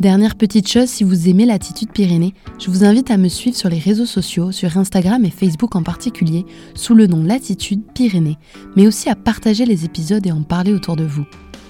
Dernière 0.00 0.34
petite 0.34 0.68
chose, 0.68 0.88
si 0.88 1.04
vous 1.04 1.30
aimez 1.30 1.46
l'attitude 1.46 1.90
Pyrénées, 1.90 2.34
je 2.58 2.68
vous 2.70 2.84
invite 2.84 3.10
à 3.10 3.16
me 3.16 3.28
suivre 3.28 3.56
sur 3.56 3.70
les 3.70 3.78
réseaux 3.78 4.04
sociaux, 4.04 4.52
sur 4.52 4.76
Instagram 4.76 5.24
et 5.24 5.30
Facebook 5.30 5.74
en 5.74 5.82
particulier, 5.82 6.44
sous 6.74 6.94
le 6.94 7.06
nom 7.06 7.24
Latitude 7.24 7.80
Pyrénées, 7.94 8.36
mais 8.76 8.86
aussi 8.86 9.08
à 9.08 9.14
partager 9.14 9.64
les 9.64 9.86
épisodes 9.86 10.26
et 10.26 10.32
en 10.32 10.42
parler 10.42 10.74
autour 10.74 10.96
de 10.96 11.04
vous. 11.04 11.24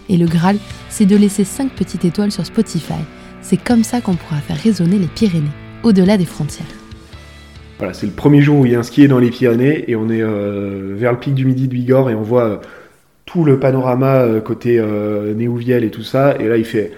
Et 0.08 0.16
le 0.16 0.26
Graal, 0.26 0.56
c'est 0.88 1.06
de 1.06 1.14
laisser 1.14 1.44
5 1.44 1.70
petites 1.70 2.04
étoiles 2.04 2.32
sur 2.32 2.44
Spotify. 2.44 2.94
C'est 3.42 3.62
comme 3.62 3.84
ça 3.84 4.00
qu'on 4.00 4.16
pourra 4.16 4.38
faire 4.38 4.60
résonner 4.60 4.98
les 4.98 5.06
Pyrénées, 5.06 5.46
au-delà 5.84 6.16
des 6.16 6.24
frontières. 6.24 6.66
Voilà, 7.78 7.94
c'est 7.94 8.06
le 8.06 8.12
premier 8.12 8.40
jour 8.40 8.58
où 8.58 8.66
il 8.66 8.72
y 8.72 8.74
a 8.74 8.80
un 8.80 8.82
skier 8.82 9.06
dans 9.06 9.20
les 9.20 9.30
Pyrénées 9.30 9.88
et 9.88 9.94
on 9.94 10.08
est 10.08 10.22
euh, 10.22 10.94
vers 10.96 11.12
le 11.12 11.20
pic 11.20 11.32
du 11.32 11.44
Midi 11.44 11.68
de 11.68 11.72
Bigorre 11.72 12.10
et 12.10 12.16
on 12.16 12.22
voit 12.22 12.44
euh, 12.44 12.56
tout 13.24 13.44
le 13.44 13.60
panorama 13.60 14.16
euh, 14.22 14.40
côté 14.40 14.82
Néouviel 15.36 15.84
et 15.84 15.90
tout 15.90 16.02
ça. 16.02 16.36
Et 16.40 16.48
là, 16.48 16.56
il 16.56 16.64
fait 16.64 16.90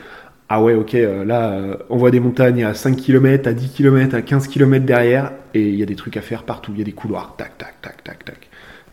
ah 0.50 0.62
ouais, 0.62 0.74
ok, 0.74 0.94
euh, 0.94 1.24
là, 1.26 1.52
euh, 1.52 1.76
on 1.90 1.98
voit 1.98 2.10
des 2.10 2.20
montagnes 2.20 2.64
à 2.64 2.72
5 2.72 2.96
km, 2.96 3.48
à 3.48 3.52
10 3.52 3.68
km, 3.68 4.14
à 4.14 4.22
15 4.22 4.48
km 4.48 4.86
derrière, 4.86 5.32
et 5.52 5.60
il 5.60 5.74
y 5.74 5.82
a 5.82 5.86
des 5.86 5.94
trucs 5.94 6.16
à 6.16 6.22
faire 6.22 6.44
partout, 6.44 6.72
il 6.74 6.78
y 6.78 6.82
a 6.82 6.84
des 6.84 6.92
couloirs, 6.92 7.34
tac, 7.36 7.58
tac, 7.58 7.74
tac, 7.82 8.02
tac, 8.02 8.24
tac. 8.24 8.48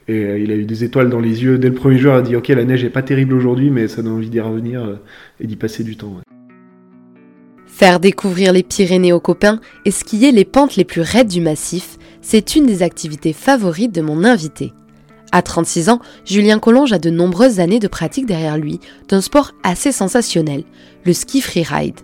Et 0.09 0.25
euh, 0.25 0.37
il 0.37 0.51
a 0.51 0.55
eu 0.55 0.65
des 0.65 0.83
étoiles 0.83 1.09
dans 1.09 1.21
les 1.21 1.43
yeux 1.43 1.57
dès 1.57 1.69
le 1.69 1.73
premier 1.73 1.97
jour, 1.97 2.13
il 2.13 2.17
a 2.17 2.21
dit, 2.21 2.35
ok, 2.35 2.49
la 2.49 2.65
neige 2.65 2.83
est 2.83 2.89
pas 2.89 3.03
terrible 3.03 3.33
aujourd'hui, 3.33 3.69
mais 3.69 3.87
ça 3.87 4.01
donne 4.01 4.13
envie 4.13 4.29
d'y 4.29 4.41
revenir 4.41 4.99
et 5.39 5.47
d'y 5.47 5.55
passer 5.55 5.85
du 5.85 5.95
temps. 5.95 6.17
Faire 7.67 8.01
découvrir 8.01 8.51
les 8.51 8.63
Pyrénées 8.63 9.13
aux 9.13 9.21
copains 9.21 9.61
et 9.85 9.91
skier 9.91 10.33
les 10.33 10.45
pentes 10.45 10.75
les 10.75 10.85
plus 10.85 11.01
raides 11.01 11.27
du 11.27 11.39
massif, 11.39 11.97
c'est 12.21 12.55
une 12.57 12.65
des 12.65 12.83
activités 12.83 13.33
favorites 13.33 13.95
de 13.95 14.01
mon 14.01 14.25
invité. 14.25 14.73
À 15.35 15.41
36 15.41 15.89
ans, 15.89 15.99
Julien 16.23 16.59
Collonge 16.59 16.93
a 16.93 16.97
de 16.97 17.09
nombreuses 17.09 17.59
années 17.59 17.79
de 17.79 17.89
pratique 17.89 18.25
derrière 18.25 18.57
lui 18.57 18.79
d'un 19.09 19.19
sport 19.19 19.51
assez 19.63 19.91
sensationnel, 19.91 20.63
le 21.03 21.11
ski 21.11 21.41
freeride. 21.41 21.99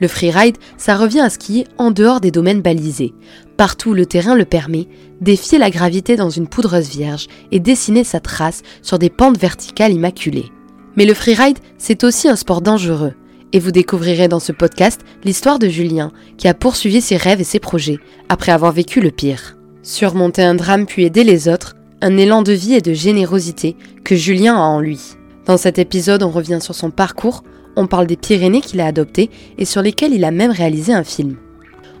Le 0.00 0.08
freeride, 0.08 0.56
ça 0.78 0.96
revient 0.96 1.20
à 1.20 1.28
skier 1.28 1.66
en 1.76 1.90
dehors 1.90 2.22
des 2.22 2.30
domaines 2.30 2.62
balisés, 2.62 3.12
partout 3.58 3.90
où 3.90 3.92
le 3.92 4.06
terrain 4.06 4.34
le 4.34 4.46
permet, 4.46 4.88
défier 5.20 5.58
la 5.58 5.68
gravité 5.68 6.16
dans 6.16 6.30
une 6.30 6.48
poudreuse 6.48 6.88
vierge 6.88 7.26
et 7.52 7.60
dessiner 7.60 8.02
sa 8.02 8.18
trace 8.18 8.62
sur 8.80 8.98
des 8.98 9.10
pentes 9.10 9.36
verticales 9.36 9.92
immaculées. 9.92 10.50
Mais 10.96 11.04
le 11.04 11.12
freeride, 11.12 11.58
c'est 11.76 12.02
aussi 12.02 12.30
un 12.30 12.36
sport 12.36 12.62
dangereux. 12.62 13.12
Et 13.52 13.58
vous 13.58 13.72
découvrirez 13.72 14.28
dans 14.28 14.40
ce 14.40 14.52
podcast 14.52 15.02
l'histoire 15.22 15.58
de 15.58 15.68
Julien, 15.68 16.12
qui 16.38 16.48
a 16.48 16.54
poursuivi 16.54 17.02
ses 17.02 17.18
rêves 17.18 17.42
et 17.42 17.44
ses 17.44 17.60
projets, 17.60 17.98
après 18.30 18.52
avoir 18.52 18.72
vécu 18.72 19.02
le 19.02 19.10
pire. 19.10 19.58
Surmonter 19.82 20.42
un 20.42 20.54
drame 20.54 20.86
puis 20.86 21.04
aider 21.04 21.24
les 21.24 21.46
autres, 21.46 21.74
un 22.02 22.16
élan 22.16 22.42
de 22.42 22.52
vie 22.52 22.74
et 22.74 22.80
de 22.80 22.92
générosité 22.92 23.76
que 24.04 24.16
Julien 24.16 24.56
a 24.56 24.60
en 24.60 24.80
lui. 24.80 25.16
Dans 25.46 25.56
cet 25.56 25.78
épisode, 25.78 26.22
on 26.22 26.30
revient 26.30 26.58
sur 26.60 26.74
son 26.74 26.90
parcours, 26.90 27.44
on 27.76 27.86
parle 27.86 28.06
des 28.06 28.16
Pyrénées 28.16 28.60
qu'il 28.60 28.80
a 28.80 28.86
adoptées 28.86 29.30
et 29.58 29.64
sur 29.64 29.82
lesquelles 29.82 30.14
il 30.14 30.24
a 30.24 30.30
même 30.30 30.50
réalisé 30.50 30.92
un 30.92 31.04
film. 31.04 31.36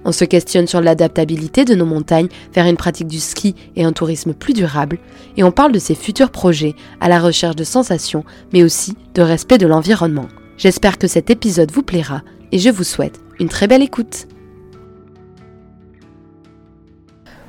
On 0.04 0.12
se 0.12 0.24
questionne 0.24 0.66
sur 0.66 0.80
l'adaptabilité 0.80 1.66
de 1.66 1.74
nos 1.74 1.84
montagnes 1.84 2.28
vers 2.54 2.66
une 2.66 2.78
pratique 2.78 3.06
du 3.06 3.20
ski 3.20 3.54
et 3.76 3.84
un 3.84 3.92
tourisme 3.92 4.32
plus 4.32 4.54
durable, 4.54 4.98
et 5.36 5.44
on 5.44 5.52
parle 5.52 5.72
de 5.72 5.78
ses 5.78 5.94
futurs 5.94 6.30
projets 6.30 6.74
à 7.00 7.08
la 7.10 7.20
recherche 7.20 7.56
de 7.56 7.64
sensations, 7.64 8.24
mais 8.54 8.62
aussi 8.62 8.96
de 9.14 9.20
respect 9.20 9.58
de 9.58 9.66
l'environnement. 9.66 10.28
J'espère 10.56 10.96
que 10.96 11.06
cet 11.06 11.28
épisode 11.28 11.70
vous 11.70 11.82
plaira, 11.82 12.22
et 12.50 12.58
je 12.58 12.70
vous 12.70 12.84
souhaite 12.84 13.20
une 13.38 13.48
très 13.48 13.66
belle 13.66 13.82
écoute. 13.82 14.26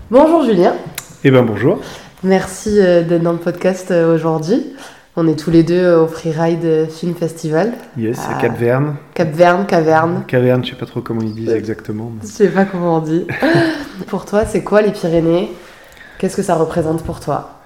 Bonjour 0.10 0.44
Julien. 0.44 0.76
Eh 1.24 1.32
ben 1.32 1.44
bonjour. 1.44 1.80
Merci 2.24 2.80
euh, 2.80 3.02
d'être 3.02 3.24
dans 3.24 3.32
le 3.32 3.40
podcast 3.40 3.90
euh, 3.90 4.14
aujourd'hui. 4.14 4.64
On 5.16 5.28
est 5.28 5.36
tous 5.36 5.50
les 5.50 5.64
deux 5.64 5.84
euh, 5.84 6.04
au 6.04 6.08
Freeride 6.08 6.88
Film 6.88 7.16
Festival. 7.16 7.74
Yes, 7.98 8.20
à 8.30 8.40
Cap 8.40 8.60
Verne. 8.60 8.96
Cap 9.16 9.32
Verne, 9.32 9.66
Caverne. 9.66 10.24
Caverne, 10.28 10.64
je 10.64 10.70
sais 10.70 10.76
pas 10.76 10.86
trop 10.86 11.02
comment 11.02 11.22
ils 11.22 11.34
disent 11.34 11.50
exactement. 11.50 12.12
Je 12.22 12.28
sais 12.28 12.50
pas 12.50 12.66
comment 12.66 12.98
on 12.98 13.00
dit. 13.00 13.26
pour 14.08 14.26
toi, 14.26 14.46
c'est 14.46 14.64
quoi 14.64 14.84
les 14.84 14.92
Pyrénées? 14.92 15.52
Qu'est-ce 16.20 16.36
que 16.36 16.44
ça 16.44 16.54
représente 16.54 17.04
pour 17.04 17.20
toi? 17.20 17.60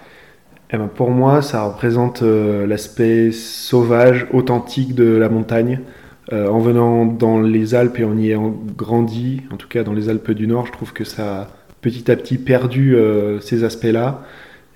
Eh 0.72 0.78
ben 0.78 0.88
Pour 0.88 1.12
moi, 1.12 1.42
ça 1.42 1.64
représente 1.64 2.22
l'aspect 2.22 3.34
sauvage, 3.34 4.26
authentique 4.32 4.96
de 4.96 5.18
la 5.18 5.28
montagne. 5.28 5.82
en 6.32 6.60
venant 6.60 7.06
dans 7.06 7.42
les 7.42 7.76
Alpes 7.76 8.00
et 8.00 8.06
en 8.06 8.18
y 8.18 8.30
ayant 8.30 8.56
grandi, 8.78 9.42
en 9.52 9.58
tout 9.58 9.68
cas 9.68 9.84
dans 9.84 9.94
les 9.94 10.08
Alpes 10.08 10.32
du 10.32 10.48
Nord, 10.48 10.66
je 10.66 10.72
trouve 10.72 10.94
que 10.94 11.04
ça 11.04 11.50
petit 11.86 12.10
à 12.12 12.16
petit 12.16 12.38
perdu 12.38 12.96
ces 13.42 13.64
aspects-là. 13.64 14.24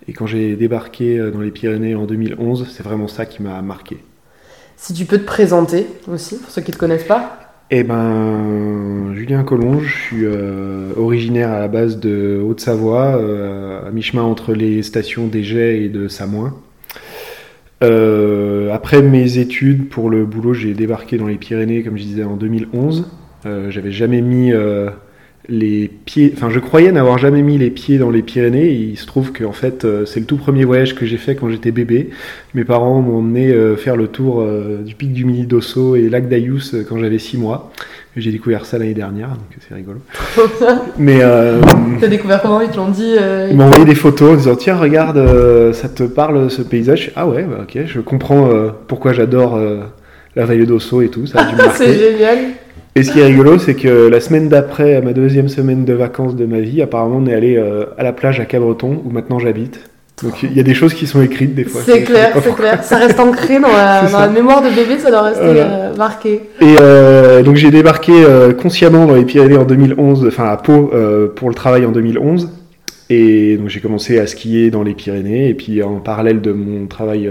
Et 0.09 0.11
quand 0.11 0.25
j'ai 0.25 0.55
débarqué 0.55 1.19
euh, 1.19 1.29
dans 1.29 1.39
les 1.39 1.51
Pyrénées 1.51 1.93
en 1.93 2.05
2011, 2.05 2.67
c'est 2.75 2.81
vraiment 2.81 3.07
ça 3.07 3.27
qui 3.27 3.43
m'a 3.43 3.61
marqué. 3.61 3.97
Si 4.75 4.91
tu 4.91 5.05
peux 5.05 5.19
te 5.19 5.25
présenter 5.25 5.85
aussi, 6.11 6.39
pour 6.39 6.49
ceux 6.49 6.63
qui 6.63 6.71
ne 6.71 6.73
te 6.73 6.79
connaissent 6.79 7.03
pas 7.03 7.35
eh 7.71 7.83
ben, 7.83 9.13
Julien 9.13 9.43
Collonge, 9.43 9.83
je 9.85 10.01
suis 10.01 10.25
euh, 10.25 10.91
originaire 10.97 11.51
à 11.51 11.59
la 11.59 11.67
base 11.67 11.99
de 11.99 12.41
Haute-Savoie, 12.43 13.17
euh, 13.17 13.87
à 13.87 13.91
mi-chemin 13.91 14.23
entre 14.23 14.53
les 14.55 14.81
stations 14.81 15.27
d'Égey 15.27 15.83
et 15.83 15.89
de 15.89 16.07
Samoin. 16.07 16.55
après 17.79 19.03
mes 19.03 19.37
études 19.37 19.89
pour 19.89 20.09
le 20.09 20.25
boulot, 20.25 20.55
j'ai 20.55 20.73
débarqué 20.73 21.19
dans 21.19 21.27
les 21.27 21.35
Pyrénées, 21.35 21.83
comme 21.83 21.95
je 21.95 22.03
disais, 22.03 22.23
en 22.23 22.37
2011. 22.37 23.11
J'avais 23.45 23.91
jamais 23.91 24.21
mis 24.21 24.51
les 25.47 25.89
pieds. 26.05 26.33
Enfin, 26.35 26.49
je 26.49 26.59
croyais 26.59 26.91
n'avoir 26.91 27.17
jamais 27.17 27.41
mis 27.41 27.57
les 27.57 27.69
pieds 27.69 27.97
dans 27.97 28.09
les 28.09 28.21
Pyrénées. 28.21 28.71
il 28.71 28.97
se 28.97 29.05
trouve 29.05 29.31
que 29.31 29.43
en 29.43 29.51
fait, 29.51 29.85
euh, 29.85 30.05
c'est 30.05 30.19
le 30.19 30.25
tout 30.25 30.37
premier 30.37 30.65
voyage 30.65 30.95
que 30.95 31.05
j'ai 31.05 31.17
fait 31.17 31.35
quand 31.35 31.49
j'étais 31.49 31.71
bébé. 31.71 32.09
Mes 32.53 32.63
parents 32.63 33.01
m'ont 33.01 33.19
emmené 33.19 33.49
euh, 33.49 33.75
faire 33.75 33.95
le 33.95 34.07
tour 34.07 34.41
euh, 34.41 34.81
du 34.83 34.95
pic 34.95 35.13
du 35.13 35.25
Mini 35.25 35.45
d'Osso 35.45 35.95
et 35.95 36.09
lac 36.09 36.27
d'Ayous 36.27 36.83
quand 36.87 36.97
j'avais 36.97 37.19
6 37.19 37.37
mois. 37.37 37.71
J'ai 38.17 38.31
découvert 38.31 38.65
ça 38.65 38.77
l'année 38.77 38.95
dernière, 38.95 39.29
donc 39.29 39.55
c'est 39.67 39.73
rigolo. 39.73 39.99
Mais 40.97 41.19
t'as 42.01 42.07
découvert 42.07 42.41
comment? 42.41 42.59
Ils 42.59 42.69
te 42.69 42.75
l'ont 42.75 42.89
dit 42.89 43.15
Ils 43.49 43.55
m'ont 43.55 43.65
envoyé 43.65 43.85
des 43.85 43.95
photos 43.95 44.31
en 44.31 44.35
disant 44.35 44.55
tiens 44.55 44.77
regarde, 44.77 45.73
ça 45.73 45.87
te 45.87 46.03
parle 46.03 46.49
ce 46.49 46.63
paysage? 46.63 47.11
Ah 47.15 47.27
ouais, 47.27 47.43
bah, 47.43 47.59
ok, 47.63 47.83
je 47.85 47.99
comprends 48.01 48.49
pourquoi 48.87 49.13
j'adore 49.13 49.59
la 50.35 50.45
vallée 50.45 50.65
d'Osso 50.65 51.01
et 51.01 51.09
tout. 51.09 51.27
Ça 51.27 51.47
c'est 51.75 51.93
génial. 51.93 52.37
Et 52.95 53.03
ce 53.03 53.11
qui 53.11 53.19
est 53.19 53.25
rigolo, 53.25 53.57
c'est 53.59 53.75
que 53.75 54.07
la 54.09 54.19
semaine 54.19 54.49
d'après, 54.49 55.01
ma 55.01 55.13
deuxième 55.13 55.47
semaine 55.47 55.85
de 55.85 55.93
vacances 55.93 56.35
de 56.35 56.45
ma 56.45 56.59
vie, 56.59 56.81
apparemment, 56.81 57.17
on 57.17 57.27
est 57.27 57.33
allé 57.33 57.55
euh, 57.55 57.85
à 57.97 58.03
la 58.03 58.13
plage 58.13 58.39
à 58.39 58.45
Cabreton, 58.45 59.01
où 59.05 59.09
maintenant 59.09 59.39
j'habite. 59.39 59.79
Donc 60.21 60.43
il 60.43 60.51
y 60.51 60.59
a 60.59 60.63
des 60.63 60.73
choses 60.73 60.93
qui 60.93 61.07
sont 61.07 61.21
écrites 61.21 61.55
des 61.55 61.63
fois. 61.63 61.81
C'est 61.85 62.03
clair, 62.03 62.33
c'est 62.43 62.53
clair. 62.53 62.83
Ça 62.83 62.97
reste 62.97 63.21
ancré 63.21 63.57
dans 63.61 63.69
la, 63.69 64.27
mémoire 64.27 64.61
de 64.61 64.67
bébé, 64.67 64.99
ça 64.99 65.11
doit 65.11 65.21
rester 65.21 65.45
euh, 65.45 65.95
marqué. 65.95 66.41
Et 66.59 66.75
euh, 66.81 67.41
donc 67.41 67.55
j'ai 67.55 67.71
débarqué 67.71 68.11
consciemment 68.61 69.05
dans 69.05 69.15
les 69.15 69.23
Pyrénées 69.23 69.55
en 69.55 69.63
2011, 69.63 70.27
enfin 70.27 70.47
à 70.49 70.57
Pau 70.57 70.91
pour 71.37 71.47
le 71.47 71.55
travail 71.55 71.85
en 71.85 71.91
2011. 71.91 72.49
Et 73.09 73.55
donc 73.55 73.69
j'ai 73.69 73.79
commencé 73.79 74.19
à 74.19 74.27
skier 74.27 74.71
dans 74.71 74.83
les 74.83 74.93
Pyrénées. 74.93 75.47
Et 75.47 75.53
puis 75.53 75.81
en 75.83 76.01
parallèle 76.01 76.41
de 76.41 76.51
mon 76.51 76.85
travail 76.87 77.29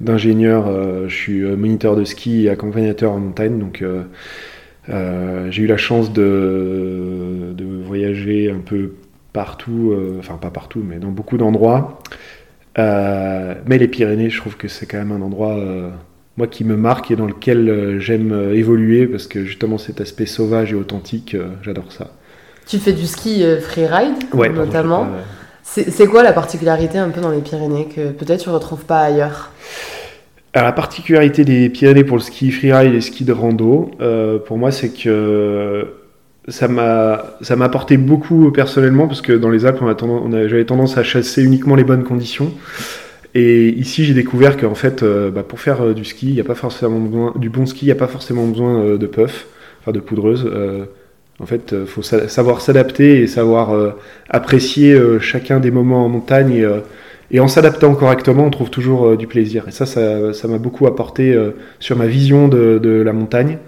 d'ingénieur, 0.00 0.70
je 1.08 1.14
suis 1.14 1.40
moniteur 1.40 1.96
de 1.96 2.04
ski 2.04 2.44
et 2.44 2.50
accompagnateur 2.50 3.12
en 3.12 3.18
montagne. 3.18 3.58
Donc 3.58 3.82
j'ai 4.90 5.62
eu 5.62 5.66
la 5.66 5.76
chance 5.76 6.12
de, 6.12 7.52
de, 7.54 7.64
voyager 7.84 8.50
un 8.50 8.60
peu 8.60 8.92
partout, 9.32 9.94
enfin 10.18 10.36
pas 10.36 10.50
partout, 10.50 10.82
mais 10.84 10.98
dans 10.98 11.10
beaucoup 11.10 11.38
d'endroits. 11.38 12.00
mais 12.76 13.78
les 13.78 13.88
Pyrénées, 13.88 14.30
je 14.30 14.40
trouve 14.40 14.56
que 14.56 14.68
c'est 14.68 14.86
quand 14.86 14.98
même 14.98 15.12
un 15.12 15.22
endroit 15.22 15.56
moi 16.36 16.46
qui 16.46 16.64
me 16.64 16.76
marque 16.76 17.10
et 17.10 17.16
dans 17.16 17.26
lequel 17.26 17.98
j'aime 18.00 18.52
évoluer 18.52 19.06
parce 19.06 19.26
que 19.26 19.44
justement 19.44 19.78
cet 19.78 20.00
aspect 20.00 20.26
sauvage 20.26 20.72
et 20.72 20.76
authentique, 20.76 21.36
j'adore 21.62 21.92
ça. 21.92 22.12
Tu 22.70 22.78
fais 22.78 22.92
du 22.92 23.04
ski 23.04 23.42
euh, 23.42 23.60
freeride, 23.60 24.14
notamment. 24.54 25.08
C'est 25.64 26.06
quoi 26.06 26.22
la 26.22 26.32
particularité 26.32 26.98
un 26.98 27.10
peu 27.10 27.20
dans 27.20 27.30
les 27.30 27.40
Pyrénées 27.40 27.86
que 27.86 28.10
peut-être 28.10 28.44
tu 28.44 28.48
ne 28.48 28.54
retrouves 28.54 28.84
pas 28.84 29.00
ailleurs? 29.00 29.50
La 30.54 30.72
particularité 30.72 31.44
des 31.44 31.68
Pyrénées 31.68 32.04
pour 32.04 32.16
le 32.16 32.22
ski 32.22 32.50
freeride 32.50 32.90
et 32.90 32.94
le 32.94 33.00
ski 33.00 33.24
de 33.24 33.32
rando, 33.32 33.90
euh, 34.00 34.38
pour 34.38 34.58
moi, 34.58 34.72
c'est 34.72 34.90
que 34.90 35.86
ça 36.48 36.66
m'a 36.66 37.34
apporté 37.60 37.96
beaucoup 37.96 38.50
personnellement 38.50 39.06
parce 39.06 39.20
que 39.20 39.32
dans 39.32 39.50
les 39.50 39.64
Alpes, 39.64 39.78
j'avais 40.48 40.64
tendance 40.64 40.98
à 40.98 41.04
chasser 41.04 41.44
uniquement 41.44 41.76
les 41.76 41.84
bonnes 41.84 42.04
conditions. 42.04 42.52
Et 43.34 43.68
ici, 43.68 44.04
j'ai 44.04 44.14
découvert 44.14 44.56
qu'en 44.56 44.74
fait, 44.74 45.04
euh, 45.04 45.30
bah, 45.30 45.44
pour 45.44 45.60
faire 45.60 45.94
du 45.94 46.04
ski, 46.04 46.30
il 46.30 46.34
y 46.34 46.40
a 46.40 46.44
pas 46.44 46.56
forcément 46.56 46.98
besoin, 46.98 47.32
du 47.36 47.48
bon 47.48 47.64
ski, 47.64 47.84
il 47.84 47.88
n'y 47.88 47.92
a 47.92 47.96
pas 47.96 48.08
forcément 48.08 48.44
besoin 48.46 48.96
de 48.96 49.06
puff, 49.06 49.46
enfin 49.80 49.92
de 49.92 50.00
poudreuse. 50.00 50.50
En 51.40 51.46
fait, 51.46 51.70
il 51.72 51.78
euh, 51.78 51.86
faut 51.86 52.02
savoir 52.02 52.60
s'adapter 52.60 53.22
et 53.22 53.26
savoir 53.26 53.70
euh, 53.70 53.92
apprécier 54.28 54.92
euh, 54.92 55.18
chacun 55.18 55.58
des 55.58 55.70
moments 55.70 56.04
en 56.04 56.08
montagne. 56.08 56.66
En 57.38 57.46
s'adaptant 57.46 57.94
correctement, 57.94 58.46
on 58.46 58.50
trouve 58.50 58.70
toujours 58.70 59.16
du 59.16 59.28
plaisir. 59.28 59.68
Et 59.68 59.70
ça, 59.70 59.86
ça 59.86 60.48
m'a 60.48 60.58
beaucoup 60.58 60.88
apporté 60.88 61.38
sur 61.78 61.96
ma 61.96 62.06
vision 62.06 62.48
de, 62.48 63.02
la 63.04 63.12
montagne. 63.12 63.58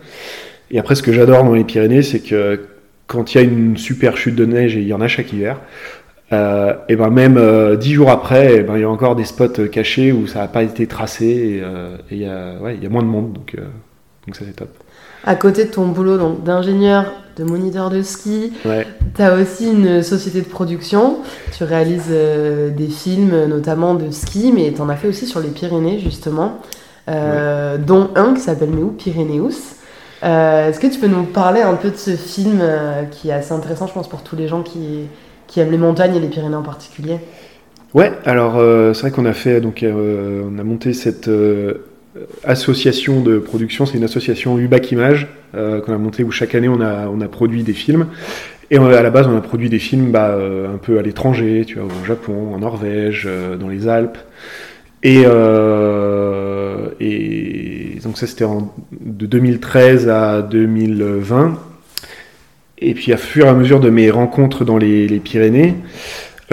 Et 0.73 0.81
après, 0.81 0.97
ce 0.97 1.03
que 1.03 1.13
j'adore 1.13 1.45
dans 1.45 1.53
les 1.53 1.63
Pyrénées, 1.63 2.03
c'est 2.03 2.21
que 2.21 2.61
quand 3.07 3.35
il 3.35 3.39
y 3.39 3.41
a 3.41 3.45
une 3.45 3.77
super 3.77 4.17
chute 4.17 4.35
de 4.35 4.47
neige, 4.47 4.77
et 4.77 4.81
il 4.81 4.89
y 4.89 4.95
en 4.95 5.01
a 5.01 5.07
chaque 5.07 5.33
hiver, 5.33 5.61
et 6.33 6.97
ben 6.97 7.11
même 7.11 7.77
dix 7.77 7.93
jours 7.93 8.11
après, 8.11 8.57
et 8.57 8.63
ben 8.63 8.77
il 8.77 8.81
y 8.81 8.85
a 8.85 8.91
encore 8.91 9.15
des 9.15 9.25
spots 9.25 9.69
cachés 9.71 10.11
où 10.11 10.27
ça 10.27 10.41
n'a 10.41 10.49
pas 10.49 10.65
été 10.65 10.89
tracé 10.89 11.27
et 11.27 11.63
il 12.11 12.19
y, 12.19 12.25
a, 12.25 12.55
y, 12.73 12.87
a 12.87 12.89
moins 12.89 13.03
de 13.03 13.09
monde, 13.09 13.35
donc, 13.35 13.55
donc 14.27 14.35
ça 14.35 14.45
c'est 14.45 14.57
top. 14.57 14.71
À 15.25 15.35
côté 15.37 15.65
de 15.65 15.71
ton 15.71 15.87
boulot 15.87 16.19
d'ingénieur 16.45 17.13
de 17.37 17.45
moniteur 17.45 17.91
de 17.91 18.03
ski. 18.03 18.53
Tu 19.15 19.23
as 19.23 19.35
aussi 19.35 19.71
une 19.71 20.03
société 20.03 20.41
de 20.41 20.47
production. 20.47 21.19
Tu 21.57 21.65
réalises 21.65 22.11
euh, 22.11 22.71
des 22.71 22.89
films, 22.89 23.47
notamment 23.47 23.95
de 23.95 24.11
ski, 24.11 24.53
mais 24.55 24.73
tu 24.75 24.81
en 24.81 24.89
as 24.89 24.97
fait 24.97 25.09
aussi 25.09 25.27
sur 25.27 25.41
les 25.41 25.49
Pyrénées, 25.49 25.99
justement, 25.99 26.59
euh, 27.09 27.79
dont 27.79 28.11
un 28.17 28.35
qui 28.35 28.41
s'appelle 28.41 28.71
Méou 28.71 28.89
Pyrénéus. 28.89 29.77
Euh, 30.25 30.69
est-ce 30.69 30.79
que 30.79 30.87
tu 30.87 31.01
peux 31.01 31.09
nous 31.09 31.25
parler 31.25 31.63
un 31.63 31.75
peu 31.75 31.91
de 31.91 31.97
ce 31.97 32.13
film 32.13 32.63
qui 33.11 33.31
est 33.31 33.33
assez 33.33 33.53
intéressant, 33.53 33.87
je 33.87 33.93
pense, 33.93 34.09
pour 34.09 34.23
tous 34.23 34.37
les 34.37 34.49
gens 34.49 34.63
qui, 34.63 35.07
qui 35.47 35.61
aiment 35.61 35.73
les 35.73 35.79
montagnes 35.79 36.15
et 36.15 36.21
les 36.21 36.29
Pyrénées 36.29 36.57
en 36.57 36.63
particulier? 36.63 37.19
Ouais, 37.95 38.13
alors 38.25 38.55
c'est 38.95 39.01
vrai 39.03 39.11
qu'on 39.11 39.27
a 39.27 39.35
fait, 39.35 39.61
donc 39.61 39.85
on 39.85 40.59
a 40.59 40.63
monté 40.63 40.95
cette 40.95 41.29
association 42.45 43.21
de 43.21 43.39
production, 43.39 43.87
c'est 43.87 43.97
une 43.97 44.05
association 44.05 44.59
UBAC 44.59 44.93
Image 44.93 45.29
euh, 45.55 45.81
qu'on 45.81 45.93
a 45.93 45.99
montée 45.99 46.25
où 46.25 46.31
chaque 46.31 46.55
année 46.55 46.69
on 46.69 46.81
a, 46.81 47.09
on 47.09 47.21
a 47.21 47.29
produit 47.29 47.63
des 47.63 47.73
films. 47.73 48.07
Et 48.71 48.79
à 48.79 49.03
la 49.03 49.11
base, 49.11 49.27
on 49.27 49.37
a 49.37 49.41
produit 49.43 49.69
des 49.69 49.79
films 49.79 50.13
bah, 50.13 50.29
euh, 50.31 50.75
un 50.75 50.79
peu 50.79 50.99
à 50.99 51.03
l'étranger, 51.03 51.65
tu 51.67 51.79
vois, 51.79 51.85
au 51.85 52.07
Japon, 52.07 52.55
en 52.55 52.59
Norvège, 52.59 53.25
euh, 53.27 53.57
dans 53.57 53.69
les 53.69 53.87
Alpes. 53.87 54.17
Et, 55.03 55.25
donc 58.03 58.17
ça, 58.17 58.27
c'était 58.27 58.47
de 58.93 59.27
2013 59.27 60.09
à 60.09 60.41
2020. 60.41 61.59
Et 62.79 62.95
puis, 62.95 63.13
à 63.13 63.19
fur 63.19 63.45
et 63.45 63.49
à 63.49 63.55
mesure 63.55 63.79
de 63.79 63.91
mes 63.91 64.11
rencontres 64.11 64.65
dans 64.65 64.79
les, 64.79 65.21
Pyrénées, 65.21 65.75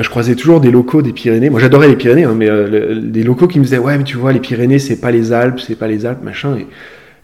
je 0.01 0.09
croisais 0.09 0.35
toujours 0.35 0.59
des 0.61 0.71
locaux 0.71 1.01
des 1.01 1.13
Pyrénées. 1.13 1.49
Moi, 1.49 1.59
j'adorais 1.59 1.87
les 1.87 1.95
Pyrénées, 1.95 2.23
hein, 2.23 2.35
mais 2.35 2.49
euh, 2.49 2.99
des 3.01 3.23
locaux 3.23 3.47
qui 3.47 3.59
me 3.59 3.63
disaient 3.63 3.77
ouais, 3.77 3.97
mais 3.97 4.03
tu 4.03 4.17
vois, 4.17 4.33
les 4.33 4.39
Pyrénées, 4.39 4.79
c'est 4.79 4.99
pas 4.99 5.11
les 5.11 5.31
Alpes, 5.31 5.59
c'est 5.59 5.75
pas 5.75 5.87
les 5.87 6.05
Alpes, 6.05 6.23
machin. 6.23 6.57
Et, 6.57 6.67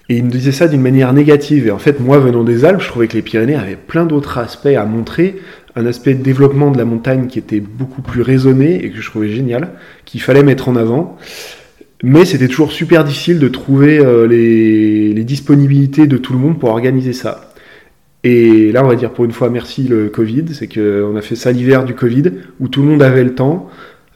ils 0.07 0.23
me 0.23 0.29
disaient 0.29 0.51
ça 0.51 0.67
d'une 0.67 0.81
manière 0.81 1.13
négative. 1.13 1.67
Et 1.67 1.71
en 1.71 1.79
fait, 1.79 1.99
moi, 1.99 2.19
venant 2.19 2.43
des 2.43 2.63
Alpes, 2.63 2.81
je 2.81 2.87
trouvais 2.87 3.07
que 3.07 3.15
les 3.15 3.23
Pyrénées 3.23 3.55
avaient 3.55 3.75
plein 3.75 4.05
d'autres 4.05 4.37
aspects 4.37 4.67
à 4.67 4.85
montrer, 4.85 5.37
un 5.75 5.85
aspect 5.87 6.13
de 6.13 6.21
développement 6.21 6.69
de 6.69 6.77
la 6.77 6.85
montagne 6.85 7.25
qui 7.27 7.39
était 7.39 7.59
beaucoup 7.59 8.03
plus 8.03 8.21
raisonné 8.21 8.85
et 8.85 8.91
que 8.91 9.01
je 9.01 9.09
trouvais 9.09 9.29
génial, 9.29 9.69
qu'il 10.05 10.21
fallait 10.21 10.43
mettre 10.43 10.69
en 10.69 10.75
avant. 10.75 11.17
Mais 12.03 12.23
c'était 12.25 12.47
toujours 12.47 12.71
super 12.71 13.03
difficile 13.03 13.39
de 13.39 13.47
trouver 13.47 13.97
euh, 13.97 14.27
les 14.27 15.23
disponibilités 15.23 16.05
de 16.05 16.17
tout 16.17 16.33
le 16.33 16.39
monde 16.39 16.59
pour 16.59 16.69
organiser 16.69 17.13
ça. 17.13 17.44
Et 18.25 18.71
là, 18.71 18.83
on 18.83 18.87
va 18.87 18.95
dire 18.95 19.11
pour 19.11 19.23
une 19.23 19.31
fois 19.31 19.51
merci 19.51 19.83
le 19.83 20.09
Covid, 20.09 20.45
c'est 20.51 20.67
qu'on 20.67 21.15
a 21.15 21.21
fait 21.21 21.35
ça 21.35 21.51
l'hiver 21.51 21.85
du 21.85 21.93
Covid, 21.93 22.23
où 22.59 22.67
tout 22.67 22.81
le 22.81 22.87
monde 22.87 23.03
avait 23.03 23.23
le 23.23 23.35
temps, 23.35 23.69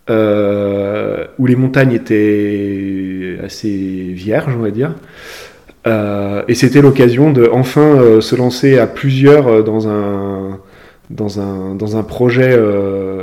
euh, 0.10 1.26
où 1.38 1.46
les 1.46 1.56
montagnes 1.56 1.94
étaient 1.94 3.38
assez 3.44 3.70
vierges, 3.70 4.56
on 4.58 4.64
va 4.64 4.72
dire. 4.72 4.96
Euh, 5.86 6.42
et 6.48 6.56
c'était 6.56 6.82
l'occasion 6.82 7.32
de 7.32 7.48
enfin 7.54 7.82
euh, 7.82 8.20
se 8.20 8.36
lancer 8.36 8.80
à 8.80 8.88
plusieurs 8.88 9.64
dans 9.64 9.88
un, 9.88 10.58
dans 11.12 11.40
un, 11.40 11.76
dans 11.76 11.96
un 11.96 12.02
projet, 12.02 12.58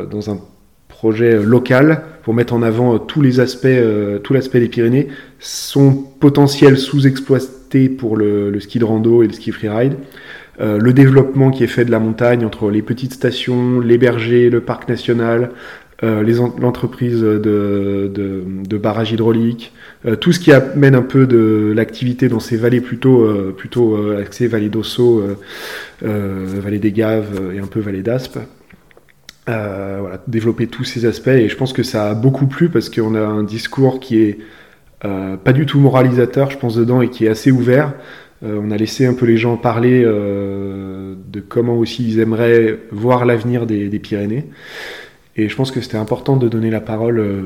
dans 0.08 0.30
un 0.30 0.38
projet 0.86 1.42
local 1.42 2.02
pour 2.22 2.32
mettre 2.32 2.54
en 2.54 2.62
avant 2.62 3.00
tous 3.00 3.22
les 3.22 3.40
aspects, 3.40 3.66
tout 4.22 4.34
l'aspect 4.34 4.60
des 4.60 4.68
Pyrénées, 4.68 5.08
son 5.40 5.94
potentiel 5.94 6.78
sous-exploité 6.78 7.88
pour 7.88 8.16
le, 8.16 8.50
le, 8.50 8.60
ski 8.60 8.78
de 8.78 8.84
rando 8.84 9.24
et 9.24 9.26
le 9.26 9.32
ski 9.32 9.50
freeride 9.50 9.96
euh, 10.60 10.78
le 10.78 10.92
développement 10.92 11.50
qui 11.50 11.64
est 11.64 11.68
fait 11.68 11.84
de 11.84 11.90
la 11.90 11.98
montagne 11.98 12.44
entre 12.44 12.70
les 12.70 12.82
petites 12.82 13.12
stations, 13.12 13.80
les 13.80 13.98
bergers, 13.98 14.48
le 14.48 14.60
parc 14.60 14.88
national, 14.88 15.50
euh, 16.02 16.22
l'entreprise 16.58 17.20
de, 17.20 17.38
de, 17.38 18.44
de, 18.46 18.78
barrage 18.78 19.12
hydraulique, 19.12 19.72
euh, 20.06 20.16
tout 20.16 20.32
ce 20.32 20.40
qui 20.40 20.52
amène 20.52 20.94
un 20.94 21.02
peu 21.02 21.26
de 21.26 21.72
l'activité 21.74 22.28
dans 22.28 22.40
ces 22.40 22.56
vallées 22.56 22.80
plutôt, 22.80 23.26
plutôt 23.56 23.96
axées 24.16 24.46
vallée 24.46 24.68
d'Osso, 24.68 25.22
vallée 26.00 26.78
des 26.78 26.92
Gaves 26.92 27.52
et 27.54 27.58
un 27.58 27.66
peu 27.66 27.80
vallée 27.80 28.02
d'Aspe. 28.02 28.38
voilà, 29.46 30.22
développer 30.26 30.66
tous 30.66 30.84
ces 30.84 31.04
aspects 31.04 31.28
et 31.28 31.48
je 31.48 31.56
pense 31.56 31.72
que 31.72 31.82
ça 31.82 32.10
a 32.10 32.14
beaucoup 32.14 32.46
plu 32.46 32.68
parce 32.68 32.88
qu'on 32.88 33.14
a 33.14 33.20
un 33.20 33.42
discours 33.42 34.00
qui 34.00 34.20
est 34.20 34.38
pas 35.00 35.52
du 35.52 35.66
tout 35.66 35.78
moralisateur, 35.80 36.50
je 36.50 36.58
pense, 36.58 36.76
dedans 36.76 37.00
et 37.00 37.10
qui 37.10 37.26
est 37.26 37.28
assez 37.28 37.50
ouvert. 37.50 37.92
Euh, 38.44 38.60
on 38.62 38.70
a 38.70 38.76
laissé 38.76 39.06
un 39.06 39.14
peu 39.14 39.24
les 39.26 39.36
gens 39.36 39.56
parler 39.56 40.02
euh, 40.04 41.14
de 41.28 41.40
comment 41.40 41.76
aussi 41.76 42.06
ils 42.06 42.20
aimeraient 42.20 42.78
voir 42.90 43.24
l'avenir 43.24 43.66
des, 43.66 43.88
Pyrénées. 43.98 44.44
Et 45.36 45.48
je 45.48 45.56
pense 45.56 45.70
que 45.70 45.80
c'était 45.80 45.96
important 45.96 46.36
de 46.36 46.48
donner 46.48 46.70
la 46.70 46.80
parole 46.80 47.18
euh, 47.18 47.42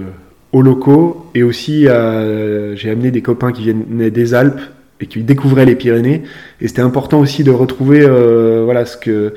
aux 0.53 0.63
locaux 0.63 1.27
et 1.35 1.43
aussi 1.43 1.83
j'ai 1.83 2.91
amené 2.91 3.11
des 3.11 3.23
copains 3.23 3.53
qui 3.53 3.63
viennent 3.63 4.11
des 4.11 4.35
Alpes 4.35 4.61
et 5.01 5.07
qui 5.07 5.23
découvraient 5.23 5.65
les 5.65 5.77
Pyrénées. 5.77 6.23
Et 6.61 6.67
c'était 6.67 6.83
important 6.83 7.21
aussi 7.21 7.45
de 7.45 7.53
retrouver 7.53 8.01
voilà 8.65 8.85
ce 8.85 8.97
que 8.97 9.35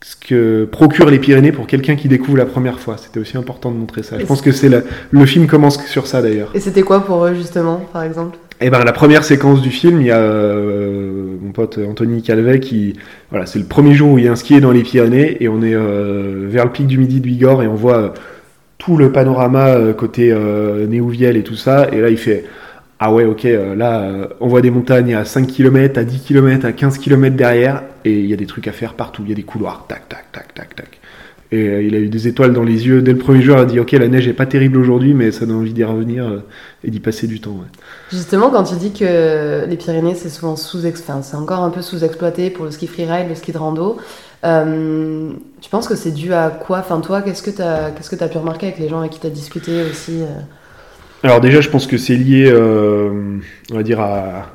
ce 0.00 0.16
que 0.16 0.64
procurent 0.64 1.10
les 1.10 1.18
Pyrénées 1.18 1.52
pour 1.52 1.66
quelqu'un 1.66 1.96
qui 1.96 2.08
découvre 2.08 2.38
la 2.38 2.46
première 2.46 2.80
fois. 2.80 2.96
C'était 2.96 3.20
aussi 3.20 3.36
important 3.36 3.70
de 3.70 3.76
montrer 3.76 4.02
ça. 4.02 4.18
Je 4.18 4.24
pense 4.24 4.40
que 4.40 4.52
c'est 4.52 4.70
le 5.10 5.26
film 5.26 5.46
commence 5.46 5.84
sur 5.86 6.06
ça 6.06 6.22
d'ailleurs. 6.22 6.50
Et 6.54 6.60
c'était 6.60 6.82
quoi 6.82 7.04
pour 7.04 7.26
eux 7.26 7.34
justement, 7.34 7.84
par 7.92 8.04
exemple? 8.04 8.38
Et 8.60 8.66
eh 8.66 8.70
ben 8.70 8.84
la 8.84 8.92
première 8.92 9.24
séquence 9.24 9.62
du 9.62 9.70
film, 9.70 10.00
il 10.00 10.06
y 10.06 10.10
a 10.12 10.18
euh, 10.18 11.36
mon 11.42 11.50
pote 11.50 11.78
Anthony 11.78 12.22
Calvet 12.22 12.60
qui, 12.60 12.94
voilà, 13.30 13.46
c'est 13.46 13.58
le 13.58 13.64
premier 13.64 13.94
jour 13.94 14.12
où 14.12 14.18
il 14.18 14.26
y 14.26 14.28
a 14.28 14.32
un 14.32 14.36
skier 14.36 14.60
dans 14.60 14.70
les 14.70 14.82
Pyrénées 14.82 15.42
et 15.42 15.48
on 15.48 15.60
est 15.60 15.74
euh, 15.74 16.46
vers 16.48 16.64
le 16.64 16.70
pic 16.70 16.86
du 16.86 16.96
Midi 16.96 17.20
de 17.20 17.26
Bigorre 17.26 17.64
et 17.64 17.66
on 17.66 17.74
voit 17.74 17.98
euh, 17.98 18.08
tout 18.78 18.96
le 18.96 19.10
panorama 19.10 19.76
côté 19.96 20.32
Néouviel 20.88 21.36
et 21.36 21.42
tout 21.42 21.56
ça. 21.56 21.88
Et 21.92 22.00
là, 22.00 22.10
il 22.10 22.16
fait 22.16 22.44
ah 23.00 23.12
ouais, 23.12 23.24
ok, 23.24 23.46
là, 23.76 24.28
on 24.40 24.46
voit 24.46 24.60
des 24.60 24.70
montagnes 24.70 25.14
à 25.14 25.24
5 25.24 25.48
km, 25.48 25.98
à 25.98 26.04
10 26.04 26.20
km, 26.20 26.64
à 26.64 26.72
15 26.72 26.98
km 26.98 27.36
derrière 27.36 27.82
et 28.04 28.20
il 28.20 28.26
y 28.26 28.32
a 28.32 28.36
des 28.36 28.46
trucs 28.46 28.68
à 28.68 28.72
faire 28.72 28.94
partout. 28.94 29.22
Il 29.24 29.30
y 29.30 29.32
a 29.32 29.36
des 29.36 29.42
couloirs, 29.42 29.86
tac, 29.88 30.08
tac, 30.08 30.26
tac, 30.32 30.54
tac, 30.54 30.76
tac. 30.76 31.00
Et 31.52 31.68
euh, 31.68 31.82
il 31.82 31.94
a 31.94 31.98
eu 31.98 32.08
des 32.08 32.26
étoiles 32.26 32.52
dans 32.52 32.62
les 32.62 32.86
yeux 32.86 33.02
dès 33.02 33.12
le 33.12 33.18
premier 33.18 33.42
jour. 33.42 33.56
Il 33.56 33.60
a 33.60 33.64
dit 33.64 33.80
Ok, 33.80 33.92
la 33.92 34.08
neige 34.08 34.26
est 34.26 34.32
pas 34.32 34.46
terrible 34.46 34.78
aujourd'hui, 34.78 35.14
mais 35.14 35.30
ça 35.30 35.46
donne 35.46 35.56
envie 35.56 35.72
d'y 35.72 35.84
revenir 35.84 36.26
euh, 36.26 36.44
et 36.82 36.90
d'y 36.90 37.00
passer 37.00 37.26
du 37.26 37.40
temps. 37.40 37.56
Justement, 38.10 38.50
quand 38.50 38.64
tu 38.64 38.76
dis 38.76 38.92
que 38.92 39.66
les 39.66 39.76
Pyrénées, 39.76 40.14
c'est 40.14 40.30
souvent 40.30 40.56
sous 40.56 40.86
enfin, 40.86 41.22
c'est 41.22 41.36
encore 41.36 41.60
un 41.60 41.70
peu 41.70 41.82
sous-exploité 41.82 42.50
pour 42.50 42.64
le 42.64 42.70
ski 42.70 42.86
freeride, 42.86 43.28
le 43.28 43.34
ski 43.34 43.52
de 43.52 43.58
rando. 43.58 43.98
Euh, 44.44 45.32
tu 45.60 45.70
penses 45.70 45.88
que 45.88 45.94
c'est 45.94 46.10
dû 46.10 46.32
à 46.34 46.50
quoi? 46.50 46.78
Enfin, 46.78 47.00
toi, 47.00 47.22
qu'est-ce 47.22 47.42
que 47.42 47.50
tu 47.50 47.62
as, 47.62 47.90
qu'est-ce 47.92 48.14
que 48.14 48.22
as 48.22 48.28
pu 48.28 48.38
remarquer 48.38 48.66
avec 48.66 48.78
les 48.78 48.88
gens 48.88 49.00
avec 49.00 49.12
qui 49.12 49.20
tu 49.20 49.26
as 49.26 49.30
discuté 49.30 49.82
aussi 49.82 50.22
Alors, 51.22 51.40
déjà, 51.40 51.60
je 51.60 51.70
pense 51.70 51.86
que 51.86 51.98
c'est 51.98 52.16
lié, 52.16 52.52
on 52.52 53.74
va 53.74 53.82
dire, 53.82 54.00
à. 54.00 54.50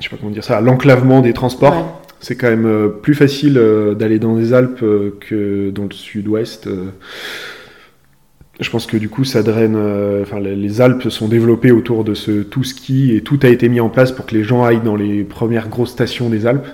Je 0.00 0.04
sais 0.04 0.10
pas 0.10 0.16
comment 0.16 0.30
dire 0.30 0.44
ça, 0.44 0.58
à 0.58 0.60
l'enclavement 0.60 1.20
des 1.20 1.32
transports. 1.32 2.00
C'est 2.20 2.36
quand 2.36 2.48
même 2.48 2.92
plus 3.02 3.14
facile 3.14 3.54
d'aller 3.98 4.18
dans 4.18 4.36
les 4.36 4.52
Alpes 4.52 4.84
que 5.20 5.70
dans 5.70 5.84
le 5.84 5.92
sud-ouest. 5.92 6.68
Je 8.60 8.70
pense 8.70 8.86
que 8.86 8.96
du 8.96 9.08
coup, 9.08 9.22
ça 9.24 9.44
draine. 9.44 9.76
enfin, 10.20 10.40
les 10.40 10.80
Alpes 10.80 11.08
sont 11.10 11.28
développées 11.28 11.70
autour 11.70 12.02
de 12.02 12.14
ce 12.14 12.42
tout 12.42 12.64
ski 12.64 13.14
et 13.14 13.20
tout 13.20 13.38
a 13.44 13.48
été 13.48 13.68
mis 13.68 13.78
en 13.78 13.88
place 13.88 14.10
pour 14.10 14.26
que 14.26 14.34
les 14.34 14.42
gens 14.42 14.64
aillent 14.64 14.82
dans 14.82 14.96
les 14.96 15.22
premières 15.22 15.68
grosses 15.68 15.90
stations 15.90 16.28
des 16.28 16.46
Alpes. 16.46 16.66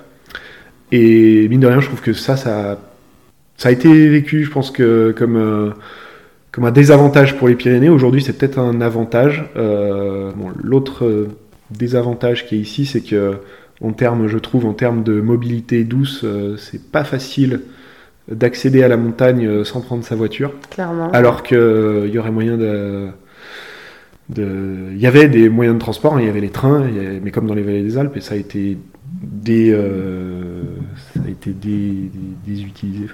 Et 0.93 1.49
mine 1.49 1.61
de 1.61 1.67
rien, 1.67 1.81
je 1.81 1.87
trouve 1.89 2.03
que 2.03 2.13
ça, 2.13 2.37
ça, 2.37 2.79
a 3.65 3.71
été 3.71 4.09
vécu, 4.09 4.45
je 4.45 4.51
pense 4.51 4.71
que 4.71 5.13
comme 5.17 5.37
euh, 5.37 5.71
comme 6.53 6.65
un 6.65 6.71
désavantage 6.71 7.37
pour 7.37 7.49
les 7.49 7.57
Pyrénées. 7.57 7.89
Aujourd'hui, 7.89 8.23
c'est 8.23 8.39
peut-être 8.39 8.61
un 8.61 8.81
avantage. 8.81 9.45
Euh, 9.57 10.31
L'autre 10.63 11.05
euh, 11.05 11.29
désavantage 11.73 12.47
qui 12.47 12.55
est 12.55 12.59
ici, 12.59 12.87
c'est 12.87 13.01
que 13.01 13.39
en 13.85 13.93
termes, 13.93 14.27
je 14.27 14.39
trouve, 14.39 14.67
en 14.67 14.73
termes 14.73 15.03
de 15.03 15.21
mobilité 15.21 15.85
douce, 15.85 16.25
c'est 16.59 16.91
pas 16.91 17.05
facile 17.05 17.61
d'accéder 18.31 18.83
à 18.83 18.89
la 18.89 18.97
montagne 18.97 19.65
sans 19.65 19.81
prendre 19.81 20.03
sa 20.05 20.17
voiture. 20.17 20.53
Clairement. 20.71 21.11
Alors 21.13 21.43
qu'il 21.43 22.11
y 22.11 22.19
aurait 22.19 22.31
moyen 22.31 22.57
de 22.57 23.11
il 24.37 24.99
y 24.99 25.07
avait 25.07 25.29
des 25.29 25.49
moyens 25.49 25.77
de 25.77 25.81
transport, 25.81 26.15
hein, 26.15 26.21
il 26.21 26.27
y 26.27 26.31
avait 26.31 26.41
les 26.41 26.51
trains, 26.51 26.85
mais 27.23 27.31
comme 27.31 27.47
dans 27.47 27.55
les 27.55 27.63
vallées 27.63 27.83
des 27.83 27.99
Alpes, 27.99 28.17
et 28.17 28.21
ça 28.21 28.35
a 28.35 28.39
été 28.39 28.79
des, 29.23 29.71
euh, 29.73 30.63
ça 31.13 31.21
a 31.27 31.31
été 31.31 31.55
désutilisé, 32.47 33.07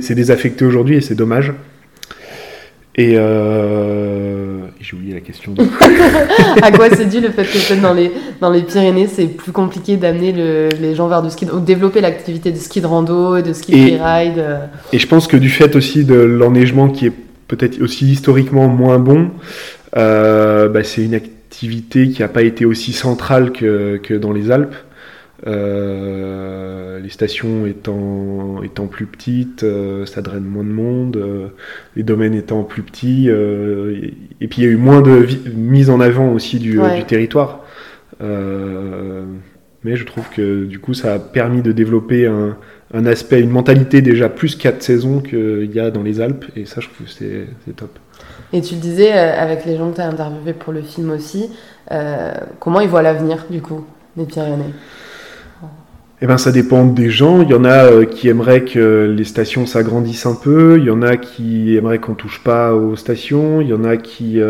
c'est 0.00 0.14
désaffecté 0.14 0.64
aujourd'hui 0.64 0.96
et 0.96 1.00
c'est 1.00 1.14
dommage. 1.14 1.52
Et, 2.98 3.12
euh, 3.14 4.58
j'ai 4.80 4.96
oublié 4.96 5.14
la 5.14 5.20
question. 5.20 5.54
à 6.62 6.72
quoi 6.72 6.90
c'est 6.90 7.08
dû 7.08 7.20
le 7.20 7.30
fait 7.30 7.44
que 7.44 7.80
dans 7.80 7.94
les, 7.94 8.10
dans 8.40 8.50
les 8.50 8.62
Pyrénées, 8.62 9.06
c'est 9.06 9.28
plus 9.28 9.52
compliqué 9.52 9.96
d'amener 9.96 10.32
les 10.32 10.94
gens 10.96 11.06
vers 11.06 11.22
du 11.22 11.30
ski, 11.30 11.46
ou 11.52 11.60
développer 11.60 12.00
l'activité 12.00 12.50
de 12.50 12.58
ski 12.58 12.80
de 12.80 12.86
rando 12.86 13.36
et 13.36 13.42
de 13.42 13.52
ski 13.52 13.70
freeride 13.70 14.38
euh. 14.38 14.66
Et 14.92 14.98
je 14.98 15.06
pense 15.06 15.28
que 15.28 15.36
du 15.36 15.48
fait 15.48 15.76
aussi 15.76 16.04
de 16.04 16.16
l'enneigement 16.16 16.88
qui 16.88 17.06
est 17.06 17.12
peut-être 17.46 17.80
aussi 17.80 18.10
historiquement 18.10 18.66
moins 18.66 18.98
bon, 18.98 19.30
euh, 19.96 20.68
bah, 20.68 20.82
c'est 20.82 21.04
une 21.04 21.14
activité 21.14 22.08
qui 22.08 22.22
n'a 22.22 22.28
pas 22.28 22.42
été 22.42 22.64
aussi 22.64 22.92
centrale 22.92 23.52
que, 23.52 23.98
que 24.02 24.14
dans 24.14 24.32
les 24.32 24.50
Alpes. 24.50 24.74
Euh, 25.46 26.98
les 26.98 27.10
stations 27.10 27.64
étant, 27.66 28.62
étant 28.62 28.86
plus 28.86 29.06
petites, 29.06 29.62
euh, 29.62 30.04
ça 30.04 30.20
draine 30.20 30.44
moins 30.44 30.64
de 30.64 30.70
monde, 30.70 31.50
les 31.94 32.02
domaines 32.02 32.34
étant 32.34 32.64
plus 32.64 32.82
petits, 32.82 33.28
et, 33.28 34.48
puis 34.48 34.62
il 34.62 34.64
y 34.64 34.66
a 34.66 34.70
eu 34.70 34.76
moins 34.76 35.00
de 35.00 35.26
mise 35.54 35.90
en 35.90 36.00
avant 36.00 36.32
aussi 36.32 36.58
du, 36.58 36.78
du 36.96 37.04
territoire. 37.06 37.64
mais 38.20 39.96
je 39.96 40.04
trouve 40.04 40.28
que 40.30 40.64
du 40.64 40.80
coup 40.80 40.94
ça 40.94 41.14
a 41.14 41.18
permis 41.18 41.62
de 41.62 41.72
développer 41.72 42.26
un, 42.26 42.56
un 42.94 43.06
aspect, 43.06 43.40
une 43.40 43.50
mentalité 43.50 44.02
déjà 44.02 44.28
plus 44.28 44.56
quatre 44.56 44.82
saisons 44.82 45.20
qu'il 45.20 45.70
y 45.72 45.80
a 45.80 45.90
dans 45.90 46.02
les 46.02 46.20
Alpes, 46.20 46.46
et 46.56 46.64
ça 46.64 46.80
je 46.80 46.88
trouve 46.88 47.06
que 47.06 47.12
c'est 47.12 47.76
top. 47.76 47.98
Et 48.52 48.62
tu 48.62 48.74
le 48.74 48.80
disais 48.80 49.12
euh, 49.12 49.38
avec 49.38 49.64
les 49.64 49.76
gens 49.76 49.90
que 49.90 49.96
tu 49.96 50.00
as 50.00 50.08
interviewés 50.08 50.54
pour 50.54 50.72
le 50.72 50.82
film 50.82 51.10
aussi, 51.10 51.50
euh, 51.90 52.32
comment 52.58 52.80
ils 52.80 52.88
voient 52.88 53.02
l'avenir 53.02 53.44
du 53.50 53.60
coup 53.60 53.84
des 54.16 54.24
Pyrénées? 54.24 54.72
Eh 56.20 56.26
ben, 56.26 56.38
ça 56.38 56.50
dépend 56.50 56.84
des 56.84 57.10
gens. 57.10 57.42
Il 57.42 57.50
y 57.50 57.54
en 57.54 57.64
a 57.64 57.84
euh, 57.84 58.04
qui 58.04 58.28
aimeraient 58.28 58.64
que 58.64 59.12
les 59.16 59.24
stations 59.24 59.66
s'agrandissent 59.66 60.26
un 60.26 60.34
peu. 60.34 60.78
Il 60.78 60.84
y 60.84 60.90
en 60.90 61.02
a 61.02 61.16
qui 61.16 61.76
aimeraient 61.76 61.98
qu'on 61.98 62.14
touche 62.14 62.42
pas 62.42 62.74
aux 62.74 62.96
stations. 62.96 63.60
Il 63.60 63.68
y 63.68 63.72
en 63.72 63.84
a 63.84 63.96
qui, 63.96 64.40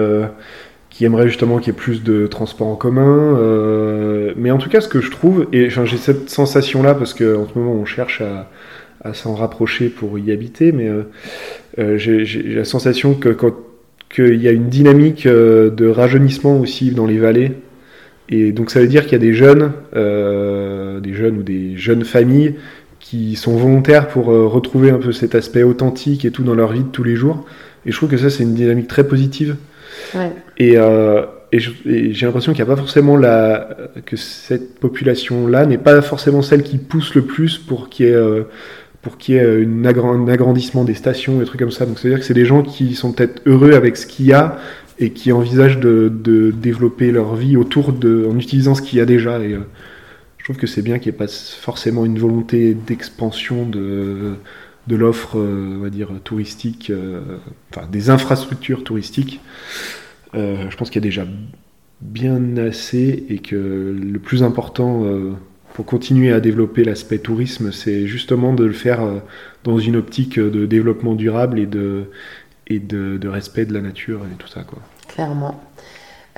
qui 0.90 1.04
aimeraient 1.04 1.28
justement 1.28 1.58
qu'il 1.58 1.72
y 1.72 1.76
ait 1.76 1.78
plus 1.78 2.02
de 2.02 2.26
transports 2.26 2.68
en 2.68 2.76
commun. 2.76 3.38
mais 4.36 4.50
en 4.50 4.58
tout 4.58 4.70
cas, 4.70 4.80
ce 4.80 4.88
que 4.88 5.00
je 5.00 5.10
trouve, 5.10 5.46
et 5.52 5.68
j'ai 5.70 5.96
cette 5.98 6.30
sensation-là 6.30 6.94
parce 6.94 7.12
qu'en 7.12 7.46
ce 7.46 7.58
moment 7.58 7.72
on 7.72 7.84
cherche 7.84 8.22
à, 8.22 8.50
à 9.02 9.14
s'en 9.14 9.34
rapprocher 9.34 9.88
pour 9.88 10.18
y 10.18 10.32
habiter, 10.32 10.72
mais 10.72 10.88
j'ai 11.98 12.24
la 12.54 12.64
sensation 12.64 13.14
que 13.14 13.28
quand 13.28 13.52
qu'il 14.08 14.42
y 14.42 14.48
a 14.48 14.52
une 14.52 14.68
dynamique 14.68 15.26
euh, 15.26 15.70
de 15.70 15.88
rajeunissement 15.88 16.58
aussi 16.58 16.90
dans 16.90 17.06
les 17.06 17.18
vallées. 17.18 17.52
Et 18.28 18.52
donc 18.52 18.70
ça 18.70 18.80
veut 18.80 18.86
dire 18.86 19.04
qu'il 19.04 19.12
y 19.12 19.16
a 19.16 19.18
des 19.18 19.34
jeunes, 19.34 19.72
euh, 19.96 21.00
des 21.00 21.14
jeunes 21.14 21.38
ou 21.38 21.42
des 21.42 21.76
jeunes 21.76 22.04
familles 22.04 22.56
qui 23.00 23.36
sont 23.36 23.56
volontaires 23.56 24.08
pour 24.08 24.30
euh, 24.30 24.46
retrouver 24.46 24.90
un 24.90 24.98
peu 24.98 25.12
cet 25.12 25.34
aspect 25.34 25.62
authentique 25.62 26.24
et 26.24 26.30
tout 26.30 26.42
dans 26.42 26.54
leur 26.54 26.72
vie 26.72 26.82
de 26.82 26.88
tous 26.88 27.04
les 27.04 27.16
jours. 27.16 27.46
Et 27.86 27.92
je 27.92 27.96
trouve 27.96 28.10
que 28.10 28.18
ça 28.18 28.28
c'est 28.28 28.42
une 28.42 28.54
dynamique 28.54 28.88
très 28.88 29.06
positive. 29.06 29.56
Ouais. 30.14 30.32
Et, 30.58 30.74
et 30.74 31.58
j'ai 32.12 32.26
l'impression 32.26 32.52
qu'il 32.52 32.62
n'y 32.62 32.70
a 32.70 32.74
pas 32.74 32.80
forcément 32.80 33.16
la 33.16 33.76
que 34.04 34.16
cette 34.16 34.78
population-là 34.78 35.64
n'est 35.64 35.78
pas 35.78 36.02
forcément 36.02 36.42
celle 36.42 36.62
qui 36.62 36.76
pousse 36.76 37.14
le 37.14 37.22
plus 37.22 37.56
pour 37.56 37.88
qu'il 37.88 38.06
y 38.06 38.08
ait 38.10 38.44
pour 39.02 39.16
qu'il 39.16 39.36
y 39.36 39.38
ait 39.38 39.64
un 39.64 40.28
agrandissement 40.28 40.84
des 40.84 40.94
stations, 40.94 41.38
des 41.38 41.44
trucs 41.44 41.60
comme 41.60 41.70
ça. 41.70 41.86
Donc 41.86 41.98
c'est-à-dire 41.98 42.20
que 42.20 42.26
c'est 42.26 42.34
des 42.34 42.44
gens 42.44 42.62
qui 42.62 42.94
sont 42.94 43.12
peut-être 43.12 43.40
heureux 43.46 43.72
avec 43.72 43.96
ce 43.96 44.06
qu'il 44.06 44.26
y 44.26 44.32
a 44.32 44.58
et 44.98 45.10
qui 45.10 45.32
envisagent 45.32 45.78
de, 45.78 46.52
développer 46.54 47.10
leur 47.10 47.36
vie 47.36 47.56
autour 47.56 47.92
de, 47.92 48.26
en 48.30 48.36
utilisant 48.36 48.74
ce 48.74 48.82
qu'il 48.82 48.98
y 48.98 49.00
a 49.00 49.06
déjà. 49.06 49.36
Euh, 49.36 49.60
je 50.38 50.44
trouve 50.44 50.56
que 50.56 50.66
c'est 50.66 50.82
bien 50.82 50.98
qu'il 50.98 51.12
n'y 51.12 51.16
ait 51.16 51.18
pas 51.18 51.28
forcément 51.28 52.04
une 52.04 52.18
volonté 52.18 52.74
d'expansion 52.74 53.66
de, 53.66 54.36
l'offre, 54.88 55.38
euh, 55.38 55.76
on 55.76 55.82
va 55.82 55.90
dire, 55.90 56.10
touristique, 56.24 56.90
euh, 56.90 57.20
enfin 57.70 57.86
des 57.90 58.10
infrastructures 58.10 58.82
touristiques. 58.82 59.40
je 60.34 60.76
pense 60.76 60.90
qu'il 60.90 61.02
y 61.02 61.04
a 61.04 61.08
déjà 61.08 61.26
bien 62.00 62.56
assez 62.56 63.26
et 63.28 63.38
que 63.38 63.56
le 63.56 64.18
plus 64.18 64.42
important 64.42 65.04
pour 65.74 65.84
continuer 65.84 66.32
à 66.32 66.40
développer 66.40 66.84
l'aspect 66.84 67.18
tourisme, 67.18 67.72
c'est 67.72 68.06
justement 68.06 68.54
de 68.54 68.64
le 68.64 68.72
faire 68.72 69.00
dans 69.64 69.78
une 69.78 69.96
optique 69.96 70.38
de 70.38 70.64
développement 70.64 71.14
durable 71.14 71.58
et 71.58 71.66
de, 71.66 72.06
et 72.68 72.78
de, 72.78 73.28
respect 73.28 73.64
de 73.64 73.74
la 73.74 73.80
nature 73.80 74.20
et 74.32 74.36
tout 74.36 74.48
ça. 74.48 74.62
Quoi. 74.62 74.78
Clairement. 75.08 75.60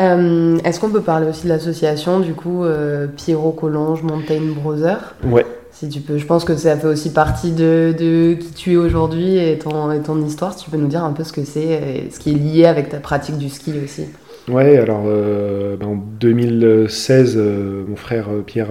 Euh, 0.00 0.58
est-ce 0.64 0.80
qu'on 0.80 0.90
peut 0.90 1.02
parler 1.02 1.28
aussi 1.28 1.44
de 1.44 1.48
l'association, 1.48 2.20
du 2.20 2.32
coup, 2.32 2.64
euh, 2.64 3.06
Pierrot 3.06 3.52
Collonge 3.52 4.02
Mountain 4.02 4.40
Brothers 4.54 5.14
Ouais. 5.24 5.44
Si 5.72 5.88
tu 5.88 6.00
peux, 6.00 6.18
je 6.18 6.26
pense 6.26 6.44
que 6.44 6.56
ça 6.56 6.76
fait 6.76 6.86
aussi 6.86 7.12
partie 7.12 7.52
de, 7.52 7.94
de 7.98 8.34
qui 8.34 8.52
tu 8.52 8.72
es 8.72 8.76
aujourd'hui 8.76 9.38
et 9.38 9.58
ton, 9.58 9.92
et 9.92 10.00
ton 10.00 10.24
histoire. 10.24 10.52
Si 10.56 10.64
tu 10.64 10.70
peux 10.70 10.76
nous 10.76 10.88
dire 10.88 11.04
un 11.04 11.12
peu 11.12 11.24
ce 11.24 11.32
que 11.32 11.44
c'est 11.44 11.60
et 11.60 12.10
ce 12.10 12.18
qui 12.18 12.32
est 12.32 12.34
lié 12.34 12.66
avec 12.66 12.88
ta 12.88 12.98
pratique 12.98 13.38
du 13.38 13.48
ski 13.48 13.72
aussi. 13.82 14.06
Ouais, 14.50 14.78
alors 14.78 15.04
euh, 15.06 15.76
ben, 15.76 15.86
en 15.86 15.94
2016, 15.94 17.34
euh, 17.36 17.84
mon 17.86 17.94
frère 17.94 18.28
euh, 18.30 18.42
Pierre 18.42 18.70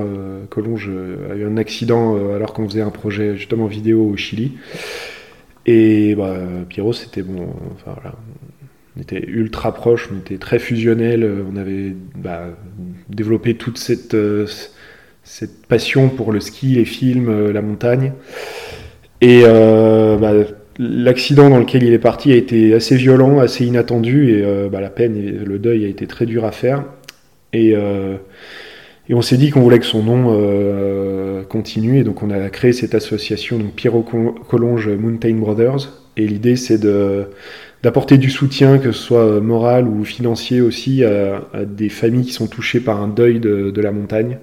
Collonge 0.49 0.89
a 1.31 1.35
eu 1.35 1.45
un 1.45 1.57
accident 1.57 2.17
alors 2.35 2.53
qu'on 2.53 2.67
faisait 2.67 2.81
un 2.81 2.89
projet 2.89 3.37
justement 3.37 3.67
vidéo 3.67 4.09
au 4.09 4.17
Chili. 4.17 4.57
Et 5.65 6.15
bah, 6.15 6.35
Pierrot, 6.67 6.93
c'était 6.93 7.21
bon. 7.21 7.49
Enfin, 7.75 7.95
on 8.97 9.01
était 9.01 9.23
ultra 9.27 9.73
proche, 9.73 10.09
on 10.13 10.17
était 10.17 10.37
très 10.37 10.59
fusionnel, 10.59 11.29
on 11.51 11.55
avait 11.55 11.95
bah, 12.15 12.47
développé 13.09 13.55
toute 13.55 13.77
cette, 13.77 14.17
cette 15.23 15.65
passion 15.67 16.09
pour 16.09 16.31
le 16.31 16.39
ski, 16.39 16.75
les 16.75 16.85
films, 16.85 17.51
la 17.51 17.61
montagne. 17.61 18.13
Et 19.21 19.43
bah, 19.43 20.33
L'accident 20.81 21.49
dans 21.49 21.59
lequel 21.59 21.83
il 21.83 21.91
est 21.91 21.99
parti 21.99 22.31
a 22.31 22.37
été 22.37 22.73
assez 22.73 22.95
violent, 22.95 23.39
assez 23.39 23.65
inattendu, 23.65 24.31
et 24.31 24.45
euh, 24.45 24.69
bah, 24.69 24.79
la 24.79 24.89
peine 24.89 25.43
le 25.43 25.59
deuil 25.59 25.83
a 25.83 25.89
été 25.89 26.07
très 26.07 26.25
dur 26.25 26.45
à 26.45 26.53
faire. 26.53 26.85
Et, 27.51 27.73
euh, 27.75 28.15
et 29.09 29.13
on 29.13 29.21
s'est 29.21 29.37
dit 29.37 29.49
qu'on 29.49 29.61
voulait 29.61 29.79
que 29.79 29.85
son 29.85 30.03
nom 30.03 30.27
euh, 30.29 31.43
continue, 31.43 31.99
et 31.99 32.03
donc 32.03 32.23
on 32.23 32.29
a 32.29 32.49
créé 32.49 32.71
cette 32.71 32.95
association, 32.95 33.57
donc 33.57 33.73
Pierrot 33.73 34.03
Collonge 34.47 34.89
Mountain 34.89 35.35
Brothers. 35.35 35.89
Et 36.15 36.27
l'idée, 36.27 36.55
c'est 36.55 36.79
d'apporter 37.81 38.17
du 38.17 38.29
soutien, 38.29 38.77
que 38.77 38.91
ce 38.91 39.01
soit 39.01 39.39
moral 39.41 39.87
ou 39.87 40.03
financier 40.03 40.61
aussi, 40.61 41.03
à, 41.03 41.41
des 41.65 41.89
familles 41.89 42.25
qui 42.25 42.33
sont 42.33 42.47
touchées 42.47 42.81
par 42.81 43.01
un 43.01 43.07
deuil 43.07 43.39
de, 43.39 43.81
la 43.81 43.91
montagne. 43.91 44.37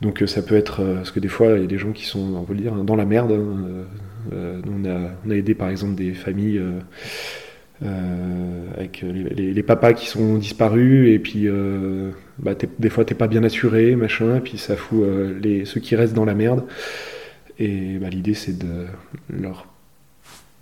Donc 0.00 0.22
ça 0.26 0.42
peut 0.42 0.56
être, 0.56 0.82
parce 0.82 1.10
que 1.10 1.20
des 1.20 1.28
fois, 1.28 1.54
il 1.56 1.62
y 1.62 1.64
a 1.64 1.66
des 1.66 1.78
gens 1.78 1.90
qui 1.90 2.04
sont, 2.04 2.34
on 2.36 2.42
peut 2.44 2.54
le 2.54 2.60
dire, 2.60 2.72
dans 2.72 2.96
la 2.96 3.04
merde. 3.04 3.32
Hein, 3.32 3.84
euh, 4.32 4.60
on 4.66 4.84
a, 5.30 5.34
aidé 5.34 5.54
par 5.54 5.68
exemple 5.68 5.94
des 5.94 6.12
familles 6.12 6.58
euh, 6.58 6.78
euh, 7.84 8.66
avec 8.76 9.04
les, 9.04 9.62
papas 9.62 9.94
qui 9.94 10.06
sont 10.06 10.36
disparus 10.36 11.08
et 11.08 11.18
puis 11.18 11.48
bah, 12.42 12.52
des 12.78 12.90
fois 12.90 13.04
t'es 13.04 13.14
pas 13.14 13.28
bien 13.28 13.44
assuré, 13.44 13.96
machin, 13.96 14.36
et 14.36 14.40
puis 14.40 14.58
ça 14.58 14.76
fout 14.76 15.04
les, 15.40 15.64
ceux 15.64 15.80
qui 15.80 15.96
restent 15.96 16.14
dans 16.14 16.24
la 16.24 16.34
merde. 16.34 16.64
Et 17.58 17.98
bah, 18.00 18.08
l'idée 18.08 18.34
c'est 18.34 18.58
de 18.58 18.86
leur 19.30 19.66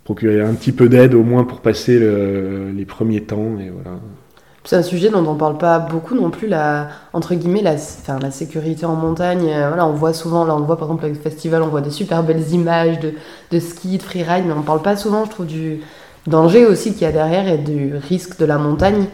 procurer 0.03 0.41
un 0.41 0.53
petit 0.53 0.71
peu 0.71 0.89
d'aide 0.89 1.13
au 1.13 1.23
moins 1.23 1.43
pour 1.43 1.61
passer 1.61 1.99
les 1.99 2.85
premiers 2.85 3.21
temps 3.21 3.57
et 3.59 3.69
voilà. 3.69 3.99
C'est 4.63 4.75
un 4.75 4.83
sujet 4.83 5.09
dont 5.09 5.25
on 5.25 5.35
parle 5.35 5.57
pas 5.57 5.79
beaucoup 5.79 6.13
non 6.13 6.29
plus, 6.29 6.47
la, 6.47 6.89
entre 7.13 7.33
guillemets, 7.33 7.63
la, 7.63 7.73
enfin, 7.73 8.19
la 8.19 8.29
sécurité 8.29 8.85
en 8.85 8.95
montagne. 8.95 9.49
Euh, 9.49 9.67
voilà, 9.69 9.87
on 9.87 9.93
voit 9.93 10.13
souvent, 10.13 10.45
là 10.45 10.55
on 10.55 10.59
voit 10.59 10.77
par 10.77 10.87
exemple 10.87 11.05
avec 11.05 11.17
le 11.17 11.21
festival, 11.21 11.63
on 11.63 11.67
voit 11.67 11.81
des 11.81 11.89
super 11.89 12.21
belles 12.21 12.47
images 12.51 12.99
de, 12.99 13.13
de 13.49 13.59
ski, 13.59 13.97
de 13.97 14.03
freeride, 14.03 14.45
mais 14.45 14.53
on 14.53 14.61
parle 14.61 14.83
pas 14.83 14.95
souvent, 14.95 15.25
je 15.25 15.31
trouve, 15.31 15.47
du 15.47 15.79
danger 16.27 16.67
aussi 16.67 16.93
qu'il 16.93 17.01
y 17.01 17.05
a 17.05 17.11
derrière 17.11 17.47
et 17.47 17.57
du 17.57 17.95
risque 17.95 18.37
de 18.37 18.45
la 18.45 18.59
montagne. 18.59 19.07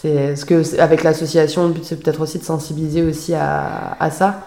C'est 0.00 0.36
ce 0.36 0.44
que 0.44 0.80
avec 0.80 1.02
l'association, 1.02 1.68
le 1.68 1.74
but 1.74 1.84
c'est 1.84 2.02
peut-être 2.02 2.20
aussi 2.22 2.38
de 2.38 2.44
sensibiliser 2.44 3.02
aussi 3.02 3.34
à, 3.34 3.96
à 4.00 4.10
ça? 4.10 4.46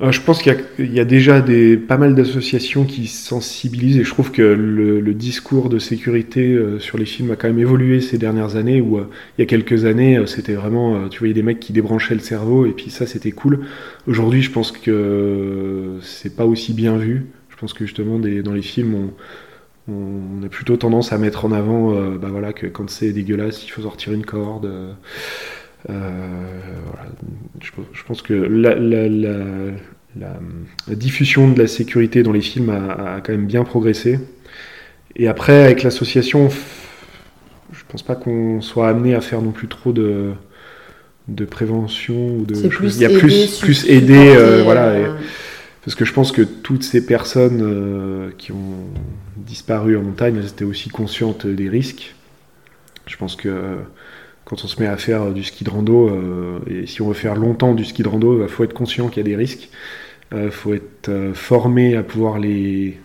euh, 0.00 0.12
je 0.12 0.20
pense 0.20 0.42
qu'il 0.42 0.54
y, 0.78 1.00
a 1.00 1.04
déjà 1.04 1.40
des, 1.40 1.76
pas 1.76 1.96
mal 1.96 2.14
d'associations 2.14 2.84
qui 2.84 3.08
sensibilisent 3.08 3.98
et 3.98 4.04
je 4.04 4.10
trouve 4.10 4.30
que 4.30 4.42
le, 4.42 5.14
discours 5.14 5.68
de 5.68 5.80
sécurité 5.80 6.52
euh, 6.52 6.78
sur 6.78 6.98
les 6.98 7.04
films 7.04 7.32
a 7.32 7.36
quand 7.36 7.48
même 7.48 7.58
évolué 7.58 8.00
ces 8.00 8.18
dernières 8.18 8.54
années 8.54 8.80
où 8.80 8.98
euh, 8.98 9.10
il 9.36 9.40
y 9.40 9.42
a 9.42 9.46
quelques 9.46 9.84
années 9.84 10.22
c'était 10.26 10.52
vraiment, 10.52 11.08
tu 11.08 11.18
voyais 11.18 11.34
des 11.34 11.42
mecs 11.42 11.58
qui 11.58 11.72
débranchaient 11.72 12.14
le 12.14 12.20
cerveau 12.20 12.66
et 12.66 12.70
puis 12.70 12.90
ça 12.90 13.06
c'était 13.06 13.32
cool. 13.32 13.66
Aujourd'hui 14.06 14.42
je 14.42 14.52
pense 14.52 14.70
que 14.70 15.98
c'est 16.02 16.36
pas 16.36 16.44
aussi 16.44 16.74
bien 16.74 16.96
vu. 16.96 17.26
Je 17.48 17.56
pense 17.56 17.72
que 17.72 17.84
justement 17.84 18.20
dans 18.20 18.52
les 18.52 18.62
films 18.62 18.94
on, 18.94 19.10
on, 19.88 20.44
a 20.44 20.48
plutôt 20.48 20.76
tendance 20.76 21.12
à 21.12 21.18
mettre 21.18 21.44
en 21.44 21.52
avant 21.52 21.92
bah 22.16 22.28
voilà, 22.30 22.52
que 22.52 22.66
quand 22.66 22.88
c'est 22.90 23.12
dégueulasse 23.12 23.64
il 23.64 23.70
faut 23.70 23.82
sortir 23.82 24.12
une 24.12 24.24
corde. 24.24 24.96
Euh, 25.90 25.94
je, 27.60 28.02
pense 28.04 28.22
que 28.22 28.34
la, 28.34 28.74
diffusion 30.94 31.50
de 31.50 31.58
la 31.58 31.66
sécurité 31.66 32.22
dans 32.22 32.32
les 32.32 32.40
films 32.40 32.70
a, 32.70 33.20
quand 33.22 33.32
même 33.32 33.46
bien 33.46 33.64
progressé. 33.64 34.18
Et 35.16 35.28
après, 35.28 35.64
avec 35.64 35.82
l'association, 35.82 36.48
je 37.72 37.82
pense 37.88 38.02
pas 38.02 38.14
qu'on 38.16 38.60
soit 38.60 38.88
amené 38.88 39.14
à 39.14 39.20
faire 39.20 39.42
non 39.42 39.52
plus 39.52 39.68
trop 39.68 39.92
de, 39.92 40.32
de 41.28 41.44
prévention 41.44 42.36
ou 42.36 42.44
de 42.44 42.54
il 42.54 43.00
y 43.00 43.04
a 43.04 43.10
plus 43.10 43.58
plus 43.60 43.88
aider 43.88 44.34
euh, 44.36 44.62
voilà 44.62 44.86
euh, 44.86 45.14
parce 45.88 45.96
que 45.96 46.04
je 46.04 46.12
pense 46.12 46.32
que 46.32 46.42
toutes 46.42 46.82
ces 46.82 47.06
personnes 47.06 48.32
qui 48.36 48.52
ont 48.52 48.84
disparu 49.36 49.96
en 49.96 50.02
montagne 50.02 50.36
elles 50.36 50.48
étaient 50.48 50.64
aussi 50.64 50.90
conscientes 50.90 51.46
des 51.46 51.68
risques 51.68 52.14
je 53.06 53.16
pense 53.16 53.36
que 53.36 53.78
quand 54.48 54.64
on 54.64 54.66
se 54.66 54.80
met 54.80 54.86
à 54.86 54.96
faire 54.96 55.32
du 55.32 55.44
ski 55.44 55.62
de 55.62 55.68
rando, 55.68 56.08
euh, 56.08 56.60
et 56.66 56.86
si 56.86 57.02
on 57.02 57.08
veut 57.08 57.14
faire 57.14 57.36
longtemps 57.36 57.74
du 57.74 57.84
ski 57.84 58.02
de 58.02 58.08
rando, 58.08 58.34
il 58.34 58.40
bah, 58.40 58.48
faut 58.48 58.64
être 58.64 58.72
conscient 58.72 59.08
qu'il 59.08 59.18
y 59.18 59.20
a 59.20 59.28
des 59.28 59.36
risques. 59.36 59.68
Il 60.32 60.38
euh, 60.38 60.50
faut 60.50 60.72
être 60.72 61.10
euh, 61.10 61.34
formé 61.34 61.96
à 61.96 62.02
pouvoir 62.02 62.38
les, 62.38 62.98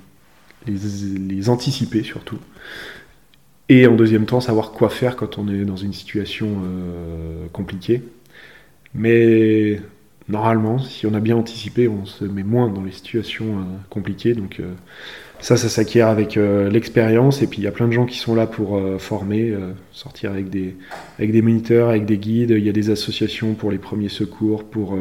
anticiper 1.50 2.04
surtout. 2.04 2.38
Et 3.68 3.88
en 3.88 3.96
deuxième 3.96 4.26
temps, 4.26 4.40
savoir 4.40 4.72
quoi 4.72 4.90
faire 4.90 5.18
quand 5.18 5.38
on 5.38 5.50
est 5.50 5.66
dans 5.66 5.76
une 5.76 5.92
situation 5.92 6.64
compliquée. 7.52 8.02
Mais 8.94 9.82
normalement, 10.30 10.80
si 10.80 11.06
on 11.06 11.14
a 11.14 11.20
bien 11.20 11.36
anticipé, 11.36 11.88
on 11.88 12.06
se 12.06 12.26
met 12.26 12.44
moins 12.44 12.70
dans 12.70 12.84
les 12.84 12.92
situations 12.92 13.66
compliquées. 13.90 14.34
Donc 14.34 14.62
ça, 15.44 15.58
ça 15.58 15.68
s'acquiert 15.68 16.08
avec 16.08 16.38
euh, 16.38 16.70
l'expérience. 16.70 17.42
Et 17.42 17.48
puis 17.48 17.60
il 17.60 17.66
y 17.66 17.68
a 17.68 17.72
plein 17.72 17.88
de 17.88 17.92
gens 17.92 18.06
qui 18.06 18.18
sont 18.18 18.34
là 18.34 18.48
pour 18.48 18.78
euh, 18.78 18.98
former, 18.98 19.50
euh, 19.50 19.74
sortir 19.92 20.32
avec 20.32 20.50
des, 20.50 20.78
avec 21.20 21.34
des 21.34 21.42
moniteurs, 21.42 21.90
avec 21.90 22.06
des 22.06 22.18
guides. 22.18 22.52
Il 22.52 22.64
y 22.64 22.70
a 22.70 22.72
des 22.72 22.90
associations 22.90 23.54
pour 23.54 23.70
les 23.70 23.78
premiers 23.78 24.08
secours, 24.08 24.64
pour, 24.64 24.98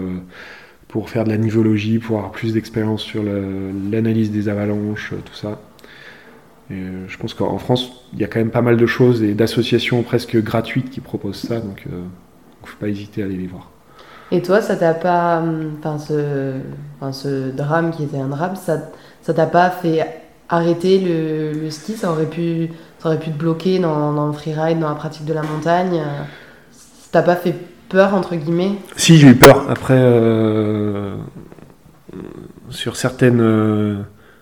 pour 0.89 1.11
faire 1.11 1.23
de 1.23 1.31
la 1.31 1.39
nivologie, 1.39 2.01
pour 2.01 2.19
avoir 2.19 2.33
plus 2.33 2.55
d'expérience 2.55 3.03
sur 3.03 3.23
l'analyse 3.23 4.33
des 4.33 4.49
avalanches, 4.49 5.15
tout 5.25 5.35
ça. 5.35 5.61
Je 6.71 7.17
pense 7.19 7.35
qu'en 7.35 7.59
France, 7.59 7.93
il 8.13 8.19
y 8.19 8.25
a 8.25 8.27
quand 8.27 8.41
même 8.41 8.51
pas 8.51 8.63
mal 8.63 8.77
de 8.77 8.87
choses 8.87 9.23
et 9.23 9.35
d'associations 9.35 10.03
presque 10.03 10.43
gratuites 10.43 10.91
qui 10.91 11.01
proposent 11.01 11.37
ça. 11.37 11.61
Donc 11.61 11.85
il 11.87 11.93
ne 11.93 12.67
faut 12.67 12.79
pas 12.79 12.89
hésiter 12.89 13.23
à 13.23 13.27
aller 13.27 13.37
les 13.37 13.47
voir. 13.47 13.71
Et 14.33 14.41
toi, 14.41 14.63
ça 14.63 14.77
t'a 14.77 14.95
pas. 14.95 15.41
Hum, 15.41 15.75
enfin, 15.79 15.99
ce, 15.99 16.55
enfin, 16.99 17.13
ce 17.13 17.51
drame 17.51 17.91
qui 17.93 18.03
était 18.03 18.19
un 18.19 18.29
drame, 18.29 18.57
ça 18.57 19.35
t'a 19.35 19.47
pas 19.47 19.71
fait 19.71 20.23
arrêter 20.49 20.99
le, 20.99 21.71
ski, 21.71 21.93
ça 21.93 22.11
aurait 22.11 22.27
pu, 22.27 22.71
ça 22.99 23.09
aurait 23.09 23.19
pu 23.19 23.31
te 23.31 23.39
bloquer 23.39 23.79
dans, 23.79 24.13
dans, 24.13 24.27
le 24.27 24.33
freeride, 24.33 24.79
dans 24.81 24.89
la 24.89 24.95
pratique 24.95 25.27
de 25.27 25.35
la 25.35 25.43
montagne? 25.43 26.01
Ça 26.73 27.09
t'a 27.13 27.23
pas 27.23 27.37
fait 27.37 27.55
peur, 27.91 28.15
entre 28.15 28.35
guillemets? 28.35 28.73
Si, 28.97 29.19
j'ai 29.19 29.29
eu 29.29 29.35
peur. 29.35 29.71
Après, 29.71 29.99
euh, 29.99 31.15
sur 32.71 32.97
certaines. 32.97 33.41
Euh, 33.43 33.97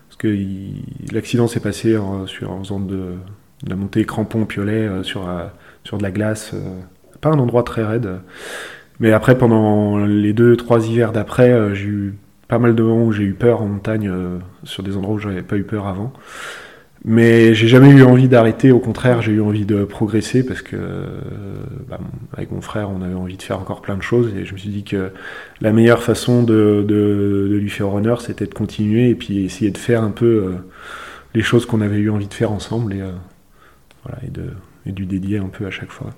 parce 0.07 0.17
que 0.17 0.37
l'accident 1.13 1.47
s'est 1.47 1.59
passé 1.59 1.97
en, 1.97 2.25
faisant 2.27 2.79
de, 2.79 3.15
la 3.67 3.75
montée 3.75 4.05
crampon-piolet 4.05 4.87
euh, 4.87 5.03
sur, 5.03 5.29
sur 5.83 5.97
de 5.97 6.03
la 6.03 6.11
glace. 6.11 6.55
pas 7.19 7.29
un 7.29 7.39
endroit 7.39 7.63
très 7.63 7.83
raide. 7.83 8.21
Mais 9.01 9.11
après, 9.11 9.37
pendant 9.37 9.97
les 9.97 10.31
deux, 10.31 10.55
trois 10.55 10.87
hivers 10.87 11.11
d'après, 11.11 11.75
j'ai 11.75 11.87
eu 11.87 12.13
pas 12.51 12.59
mal 12.59 12.75
de 12.75 12.83
moments 12.83 13.05
où 13.05 13.13
j'ai 13.13 13.23
eu 13.23 13.33
peur 13.33 13.61
en 13.61 13.65
montagne, 13.65 14.09
euh, 14.09 14.37
sur 14.65 14.83
des 14.83 14.97
endroits 14.97 15.15
où 15.15 15.19
j'avais 15.19 15.41
pas 15.41 15.55
eu 15.55 15.63
peur 15.63 15.87
avant. 15.87 16.11
Mais 17.05 17.53
j'ai 17.53 17.69
jamais 17.69 17.89
eu 17.89 18.03
envie 18.03 18.27
d'arrêter, 18.27 18.73
au 18.73 18.79
contraire, 18.79 19.21
j'ai 19.21 19.31
eu 19.31 19.41
envie 19.41 19.65
de 19.65 19.85
progresser 19.85 20.45
parce 20.45 20.61
que 20.61 20.75
euh, 20.75 21.21
bah, 21.89 22.01
avec 22.33 22.51
mon 22.51 22.59
frère, 22.59 22.89
on 22.89 23.01
avait 23.01 23.15
envie 23.15 23.37
de 23.37 23.41
faire 23.41 23.57
encore 23.57 23.81
plein 23.81 23.95
de 23.95 24.03
choses 24.03 24.33
et 24.35 24.43
je 24.43 24.51
me 24.51 24.57
suis 24.57 24.69
dit 24.69 24.83
que 24.83 25.11
la 25.61 25.71
meilleure 25.71 26.03
façon 26.03 26.43
de, 26.43 26.85
lui 27.49 27.69
faire 27.69 27.93
honneur, 27.93 28.19
c'était 28.19 28.47
de 28.47 28.53
continuer 28.53 29.09
et 29.09 29.15
puis 29.15 29.45
essayer 29.45 29.71
de 29.71 29.77
faire 29.77 30.03
un 30.03 30.11
peu 30.11 30.25
euh, 30.25 30.51
les 31.33 31.43
choses 31.43 31.65
qu'on 31.65 31.79
avait 31.79 31.99
eu 31.99 32.09
envie 32.09 32.27
de 32.27 32.33
faire 32.33 32.51
ensemble 32.51 32.93
et, 32.93 33.01
et, 34.27 34.29
de, 34.29 34.43
et 34.85 34.91
de 34.91 34.99
lui 34.99 35.07
dédier 35.07 35.37
un 35.37 35.47
peu 35.47 35.65
à 35.65 35.71
chaque 35.71 35.91
fois. 35.91 36.09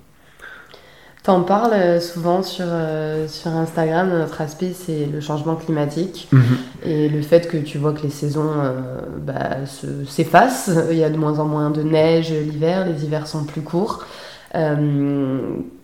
T'en 1.24 1.40
parles 1.40 1.72
euh, 1.72 2.00
souvent 2.00 2.42
sur, 2.42 2.66
euh, 2.68 3.26
sur 3.28 3.50
Instagram, 3.50 4.10
notre 4.10 4.42
aspect 4.42 4.74
c'est 4.74 5.06
le 5.10 5.22
changement 5.22 5.56
climatique 5.56 6.28
mhm. 6.30 6.42
et 6.84 7.08
le 7.08 7.22
fait 7.22 7.48
que 7.48 7.56
tu 7.56 7.78
vois 7.78 7.94
que 7.94 8.02
les 8.02 8.10
saisons 8.10 8.50
euh, 8.58 9.00
bah, 9.22 9.64
s'effacent, 10.06 10.70
il 10.90 10.98
y 10.98 11.02
a 11.02 11.08
de 11.08 11.16
moins 11.16 11.38
en 11.38 11.46
moins 11.46 11.70
de 11.70 11.82
neige 11.82 12.30
l'hiver, 12.30 12.84
les 12.84 13.06
hivers 13.06 13.26
sont 13.26 13.44
plus 13.44 13.62
courts. 13.62 14.04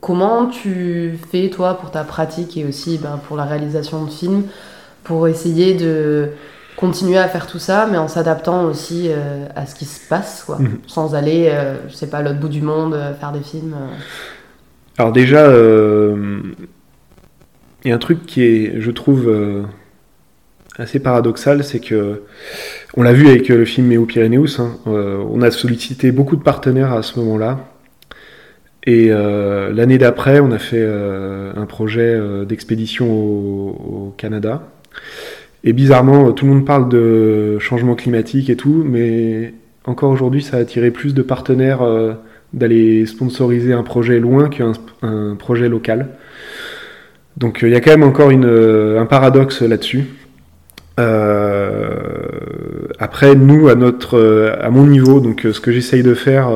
comment 0.03 0.47
tu 0.49 1.19
fais 1.33 1.49
toi 1.49 1.73
pour 1.79 1.91
ta 1.91 2.05
pratique 2.05 2.59
et 2.59 2.67
aussi 2.67 2.99
bah, 2.99 3.19
pour 3.27 3.39
la 3.39 3.45
réalisation 3.45 4.05
de 4.05 4.11
films 4.11 4.43
pour 5.05 5.27
essayer 5.27 5.73
de 5.73 6.33
continuer 6.77 7.17
à 7.17 7.29
faire 7.29 7.47
tout 7.47 7.59
ça 7.59 7.89
mais 7.91 7.97
en 7.97 8.09
s'adaptant 8.09 8.65
aussi 8.65 9.09
à 9.57 9.65
ce 9.65 9.75
qui 9.75 9.87
se 9.87 10.07
passe 10.07 10.43
quoi, 10.45 10.59
mhm. 10.59 10.81
sans 10.87 11.15
aller, 11.15 11.51
je 11.89 11.95
sais 11.95 12.09
pas, 12.09 12.19
à 12.19 12.23
l'autre 12.23 12.41
bout 12.41 12.51
du 12.51 12.61
monde 12.61 12.95
faire 13.19 13.33
des 13.33 13.41
films 13.41 13.75
alors 14.99 15.13
déjà, 15.13 15.47
euh, 15.47 16.41
il 17.85 17.89
y 17.89 17.93
a 17.93 17.95
un 17.95 17.99
truc 17.99 18.27
qui 18.27 18.43
est, 18.43 18.81
je 18.81 18.91
trouve, 18.91 19.29
euh, 19.29 19.63
assez 20.77 21.01
paradoxal, 21.01 21.65
c'est 21.65 21.81
que, 21.81 22.23
on 22.97 23.03
l'a 23.03 23.13
vu 23.13 23.29
avec 23.29 23.49
le 23.49 23.65
film 23.65 23.87
Méo 23.87 24.05
Pyrénéus, 24.05 24.61
hein, 24.61 24.77
euh, 24.89 25.23
on 25.31 25.43
a 25.43 25.51
sollicité 25.51 26.13
beaucoup 26.13 26.37
de 26.37 26.43
partenaires 26.43 26.93
à 26.93 27.03
ce 27.03 27.19
moment-là. 27.21 27.67
Et 28.87 29.09
l'année 29.09 29.99
d'après, 29.99 30.41
on 30.41 30.51
a 30.53 30.59
fait 30.59 30.83
un 30.83 31.67
projet 31.67 32.19
d'expédition 32.47 33.07
au, 33.13 34.15
Canada. 34.17 34.63
Et 35.65 35.75
bizarrement, 35.75 36.33
tout 36.33 36.47
le 36.47 36.53
monde 36.53 36.65
parle 36.65 36.89
de 36.89 37.59
changement 37.59 37.95
climatique 37.95 38.49
et 38.49 38.57
tout, 38.57 38.83
mais 38.85 39.53
encore 39.85 40.11
aujourd'hui, 40.11 40.43
ça 40.43 40.57
a 40.57 40.61
attiré 40.61 40.91
plus 40.91 41.13
de 41.15 41.21
partenaires 41.21 41.83
d'aller 42.53 43.07
sponsoriser 43.07 43.73
un 43.73 43.83
projet 43.83 44.19
loin 44.19 44.49
qu'un 44.49 44.73
un 45.03 45.37
projet 45.37 45.69
local. 45.69 46.09
Donc 47.37 47.63
euh, 47.63 47.69
il 47.69 47.73
y 47.73 47.77
a 47.77 47.81
quand 47.81 47.91
même 47.91 48.03
encore 48.03 48.31
euh, 48.31 49.01
un 49.01 49.07
paradoxe 49.07 49.63
là-dessus. 49.63 50.05
Euh, 50.99 51.89
après, 52.99 53.35
nous, 53.35 53.69
à 53.69 54.71
mon 54.71 54.87
niveau, 54.87 55.21
donc 55.21 55.47
ce 55.51 55.59
que 55.59 55.73
j'essaye 55.73 56.03
de 56.03 56.13
faire, 56.13 56.51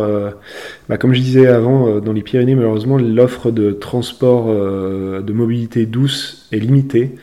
bah, 0.90 0.98
comme 0.98 1.14
je 1.14 1.20
disais 1.20 1.46
avant, 1.46 2.00
dans 2.00 2.12
les 2.12 2.20
Pyrénées, 2.20 2.54
malheureusement, 2.54 2.98
l'offre 2.98 3.50
de 3.50 3.70
transport, 3.70 4.52
de 4.52 5.32
mobilité 5.32 5.86
douce 5.86 6.46
est 6.52 6.58
limitée. 6.58 7.14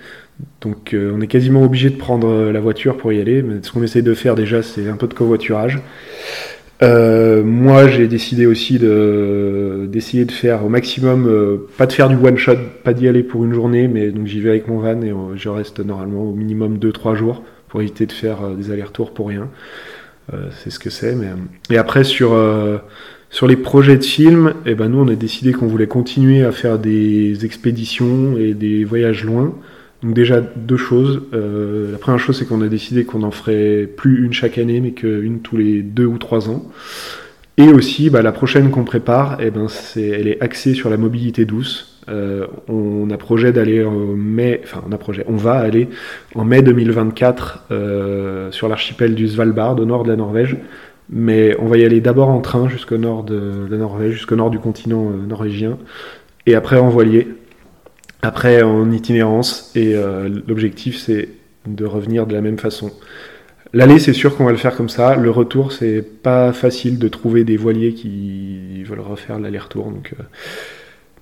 Donc, 0.62 0.96
on 0.96 1.22
est 1.22 1.28
quasiment 1.28 1.62
obligé 1.62 1.92
de 1.92 1.98
prendre 1.98 2.50
la 2.52 2.60
voiture 2.60 2.98
pour 2.98 3.14
y 3.14 3.22
aller. 3.22 3.44
Mais 3.44 3.58
ce 3.62 3.72
qu'on 3.72 3.84
essaye 3.84 4.02
de 4.02 4.16
faire 4.16 4.34
déjà, 4.34 4.64
c'est 4.64 4.90
un 4.90 4.98
peu 4.98 5.06
de 5.06 5.14
covoiturage. 5.14 5.80
Euh, 6.84 7.44
moi, 7.44 7.88
j'ai 7.88 8.08
décidé 8.08 8.46
aussi 8.46 8.80
d'essayer 8.80 10.26
de 10.26 10.32
faire 10.32 10.66
au 10.66 10.70
maximum, 10.70 11.28
euh, 11.28 11.68
pas 11.78 11.86
de 11.86 11.94
faire 11.94 12.10
du 12.10 12.16
one 12.16 12.38
shot, 12.38 12.58
pas 12.84 12.94
d'y 12.94 13.08
aller 13.08 13.24
pour 13.24 13.46
une 13.46 13.54
journée, 13.54 13.88
mais 13.88 14.10
donc 14.10 14.26
j'y 14.26 14.40
vais 14.40 14.50
avec 14.50 14.68
mon 14.68 14.80
van 14.80 15.02
et 15.02 15.12
euh, 15.12 15.36
je 15.36 15.50
reste 15.50 15.80
normalement 15.80 16.24
au 16.24 16.34
minimum 16.34 16.78
2-3 16.78 17.16
jours 17.16 17.44
pour 17.68 17.82
éviter 17.82 18.06
de 18.08 18.12
faire 18.12 18.50
des 18.50 18.72
allers-retours 18.72 19.14
pour 19.14 19.30
rien. 19.30 19.48
c'est 20.64 20.70
ce 20.70 20.80
que 20.80 20.90
c'est. 20.90 21.16
Mais... 21.16 21.28
Et 21.70 21.78
après, 21.78 22.04
sur, 22.04 22.38
sur 23.30 23.48
les 23.48 23.56
projets 23.56 23.98
de 23.98 24.04
films, 24.04 24.56
eh 24.66 24.76
ben, 24.76 24.90
nous, 24.90 25.00
on 25.00 25.08
a 25.08 25.16
décidé 25.16 25.54
qu'on 25.54 25.68
voulait 25.68 25.88
continuer 25.88 26.44
à 26.44 26.52
faire 26.52 26.80
des 26.80 27.46
expéditions 27.46 28.38
et 28.38 28.54
des 28.54 28.84
voyages 28.84 29.24
loin. 29.24 29.54
Donc 30.04 30.14
déjà 30.14 30.42
deux 30.42 30.78
choses. 30.78 31.22
Euh, 31.34 31.92
la 31.92 31.98
première 31.98 32.20
chose 32.20 32.38
c'est 32.38 32.46
qu'on 32.46 32.62
a 32.62 32.68
décidé 32.68 33.06
qu'on 33.06 33.24
en 33.24 33.32
ferait 33.32 33.88
plus 33.88 34.26
une 34.26 34.34
chaque 34.34 34.58
année, 34.58 34.82
mais 34.82 34.92
qu'une 34.92 35.42
tous 35.42 35.58
les 35.58 35.82
deux 35.82 36.06
ou 36.06 36.18
trois 36.18 36.50
ans. 36.50 36.66
Et 37.58 37.68
aussi, 37.68 38.10
bah, 38.10 38.22
la 38.22 38.32
prochaine 38.32 38.72
qu'on 38.72 38.86
prépare, 38.86 39.38
eh 39.40 39.52
ben, 39.52 39.68
elle 39.96 40.28
est 40.28 40.42
axée 40.42 40.74
sur 40.74 40.90
la 40.90 40.98
mobilité 40.98 41.46
douce. 41.46 42.00
Euh, 42.10 42.48
on 42.68 43.10
a 43.12 43.18
projet 43.18 43.52
d'aller 43.52 43.84
en 43.84 43.92
mai, 44.16 44.62
enfin 44.64 44.84
on 44.88 44.92
a 44.92 44.98
projet, 44.98 45.24
on 45.28 45.36
va 45.36 45.54
aller 45.54 45.88
en 46.34 46.44
mai 46.44 46.64
2024 46.64 47.66
euh, 47.70 48.52
sur 48.52 48.68
l'archipel 48.68 49.14
du 49.14 49.28
Svalbard, 49.28 49.80
au 49.80 49.86
nord 49.86 50.04
de 50.04 50.10
la 50.10 50.16
Norvège. 50.16 50.58
Mais 51.12 51.56
on 51.60 51.68
va 51.68 51.78
y 51.78 51.86
aller 51.86 52.02
d'abord 52.02 52.30
en 52.30 52.40
train 52.40 52.70
jusqu'au 52.70 52.98
nord 52.98 53.24
de 53.24 53.68
la 53.70 53.78
Norvège, 53.78 54.14
jusqu'au 54.14 54.38
nord 54.38 54.50
du 54.50 54.60
continent 54.60 55.12
norvégien, 55.28 55.78
et 56.48 56.56
après 56.56 56.78
en 56.78 56.90
voilier 56.90 57.28
après 58.22 58.62
en 58.62 58.92
itinérance. 58.92 59.72
Et 59.76 59.96
euh, 59.96 60.30
l'objectif, 60.48 60.98
c'est 60.98 61.30
de 61.68 61.86
revenir 61.86 62.28
de 62.28 62.34
la 62.34 62.42
même 62.42 62.58
façon. 62.58 62.92
L'aller, 63.74 64.00
c'est 64.00 64.14
sûr 64.14 64.36
qu'on 64.36 64.46
va 64.46 64.52
le 64.52 64.58
faire 64.58 64.76
comme 64.76 64.90
ça. 64.90 65.16
Le 65.16 65.32
retour, 65.32 65.72
c'est 65.72 66.02
pas 66.02 66.52
facile 66.52 67.00
de 67.00 67.08
trouver 67.08 67.44
des 67.44 67.56
voiliers 67.56 67.94
qui 67.94 68.84
veulent 68.84 69.00
refaire 69.00 69.40
l'aller-retour. 69.40 69.92
Donc, 69.92 70.14
euh, 70.20 70.24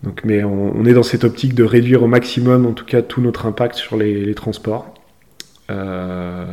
donc, 0.04 0.22
mais 0.24 0.44
on, 0.44 0.86
est 0.86 0.94
dans 0.94 1.04
cette 1.04 1.26
optique 1.26 1.54
de 1.54 1.64
réduire 1.64 2.02
au 2.04 2.08
maximum, 2.08 2.66
en 2.66 2.72
tout 2.72 2.86
cas, 2.86 3.02
tout 3.02 3.22
notre 3.22 3.46
impact 3.46 3.76
sur 3.76 3.98
les, 3.98 4.34
transports. 4.34 4.94
Euh, 5.70 6.46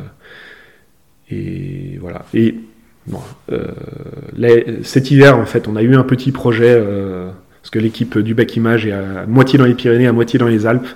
et 1.30 1.96
voilà. 2.00 2.26
Et 2.34 2.56
bon, 3.06 3.20
euh, 3.52 3.72
cet 4.82 5.10
hiver, 5.10 5.38
en 5.38 5.46
fait, 5.46 5.68
on 5.68 5.76
a 5.76 5.82
eu 5.82 5.94
un 5.94 6.02
petit 6.02 6.32
projet 6.32 6.82
parce 7.66 7.72
que 7.72 7.78
l'équipe 7.80 8.16
du 8.20 8.32
Bac 8.32 8.54
Image 8.54 8.86
est 8.86 8.92
à 8.92 9.26
moitié 9.26 9.58
dans 9.58 9.64
les 9.64 9.74
Pyrénées, 9.74 10.06
à 10.06 10.12
moitié 10.12 10.38
dans 10.38 10.46
les 10.46 10.66
Alpes. 10.66 10.86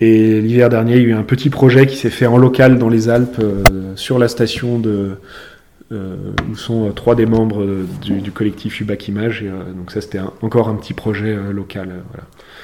Et 0.00 0.40
l'hiver 0.40 0.68
dernier, 0.68 0.96
il 0.96 1.02
y 1.02 1.04
a 1.04 1.08
eu 1.10 1.12
un 1.12 1.22
petit 1.22 1.50
projet 1.50 1.86
qui 1.86 1.96
s'est 1.96 2.10
fait 2.10 2.26
en 2.26 2.36
local 2.36 2.80
dans 2.80 2.88
les 2.88 3.08
Alpes, 3.08 3.38
euh, 3.40 3.62
sur 3.94 4.18
la 4.18 4.26
station 4.26 4.82
euh, 4.84 6.16
où 6.50 6.56
sont 6.56 6.88
euh, 6.88 6.90
trois 6.90 7.14
des 7.14 7.26
membres 7.26 7.64
du, 8.02 8.32
collectif 8.32 8.80
UBAC 8.80 9.06
Image. 9.06 9.44
Donc 9.76 9.92
ça, 9.92 10.00
c'était 10.00 10.18
encore 10.42 10.68
un 10.68 10.74
petit 10.74 10.94
projet 10.94 11.38
local. 11.52 11.90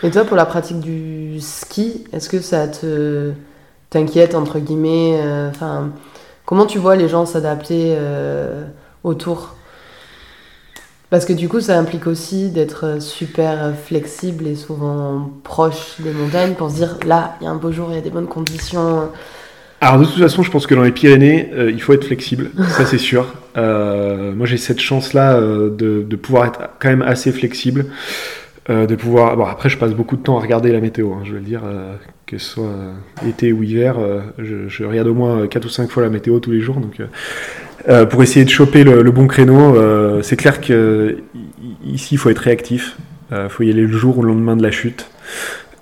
Et 0.02 0.10
toi, 0.10 0.24
pour 0.24 0.36
la 0.36 0.44
pratique 0.44 0.80
du 0.80 1.38
ski, 1.38 2.02
est-ce 2.12 2.28
que 2.28 2.40
ça 2.40 2.66
te 2.66 3.30
t'inquiète 3.90 4.34
entre 4.34 4.58
guillemets 4.58 5.20
Enfin, 5.50 5.92
comment 6.46 6.66
tu 6.66 6.80
vois 6.80 6.96
les 6.96 7.08
gens 7.08 7.26
s'adapter 7.26 7.96
autour? 9.04 9.54
Parce 11.10 11.24
que 11.24 11.32
du 11.32 11.48
coup, 11.48 11.60
ça 11.60 11.78
implique 11.78 12.06
aussi 12.06 12.50
d'être 12.50 13.02
super 13.02 13.74
flexible 13.76 14.46
et 14.46 14.54
souvent 14.54 15.30
proche 15.42 16.00
des 16.00 16.12
montagnes 16.12 16.54
pour 16.54 16.70
se 16.70 16.76
dire 16.76 16.96
là, 17.04 17.36
il 17.40 17.44
y 17.44 17.46
a 17.48 17.50
un 17.50 17.56
beau 17.56 17.72
jour, 17.72 17.88
il 17.90 17.96
y 17.96 17.98
a 17.98 18.02
des 18.02 18.10
bonnes 18.10 18.28
conditions. 18.28 19.10
Alors 19.82 19.98
de 19.98 20.04
toute 20.04 20.18
façon, 20.18 20.42
je 20.42 20.50
pense 20.50 20.66
que 20.66 20.74
dans 20.74 20.82
les 20.82 20.92
Pyrénées, 20.92 21.50
euh, 21.54 21.70
il 21.70 21.80
faut 21.80 21.94
être 21.94 22.04
flexible, 22.04 22.50
ça 22.68 22.84
c'est 22.84 22.98
sûr. 22.98 23.34
Euh, 23.56 24.32
moi 24.34 24.46
j'ai 24.46 24.58
cette 24.58 24.80
chance-là 24.80 25.36
euh, 25.36 25.70
de, 25.70 26.16
pouvoir 26.16 26.46
être 26.46 26.60
quand 26.78 26.90
même 26.90 27.02
assez 27.02 27.32
flexible, 27.32 27.86
de 28.68 28.94
pouvoir. 28.94 29.36
Bon 29.36 29.46
après, 29.46 29.68
je 29.68 29.78
passe 29.78 29.94
beaucoup 29.94 30.16
de 30.16 30.22
temps 30.22 30.38
à 30.38 30.40
regarder 30.40 30.70
la 30.70 30.80
météo. 30.80 31.14
Hein, 31.14 31.22
je 31.24 31.32
veux 31.32 31.38
le 31.38 31.44
dire, 31.44 31.62
que 32.26 32.38
ce 32.38 32.50
soit 32.50 32.70
été 33.26 33.52
ou 33.52 33.64
hiver, 33.64 33.96
je, 34.38 34.84
regarde 34.84 35.08
au 35.08 35.14
moins 35.14 35.48
4 35.48 35.64
ou 35.64 35.68
5 35.68 35.90
fois 35.90 36.02
la 36.04 36.10
météo 36.10 36.38
tous 36.38 36.52
les 36.52 36.60
jours, 36.60 36.76
donc 36.76 37.00
euh, 37.88 38.04
pour 38.04 38.22
essayer 38.22 38.44
de 38.44 38.50
choper 38.50 38.84
le, 38.84 39.10
bon 39.10 39.26
créneau. 39.26 39.76
Euh, 39.76 40.22
c'est 40.22 40.36
clair 40.36 40.60
que 40.60 41.18
ici, 41.84 42.14
il 42.14 42.18
faut 42.18 42.30
être 42.30 42.38
réactif. 42.38 42.96
Il 43.30 43.36
euh, 43.36 43.48
faut 43.48 43.62
y 43.62 43.70
aller 43.70 43.82
le 43.82 43.96
jour 43.96 44.18
ou 44.18 44.22
le 44.22 44.28
lendemain 44.28 44.56
de 44.56 44.62
la 44.62 44.70
chute. 44.70 45.10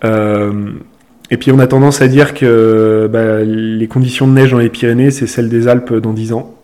et 0.04 1.36
puis, 1.36 1.50
on 1.50 1.58
a 1.58 1.66
tendance 1.66 2.02
à 2.02 2.08
dire 2.08 2.34
que 2.34 3.08
bah, 3.12 3.42
les 3.42 3.88
conditions 3.88 4.28
de 4.28 4.32
neige 4.32 4.52
dans 4.52 4.58
les 4.58 4.68
Pyrénées, 4.68 5.10
c'est 5.10 5.26
celles 5.26 5.48
des 5.48 5.66
Alpes 5.68 5.94
dans 5.94 6.12
10 6.12 6.32
ans. 6.32 6.54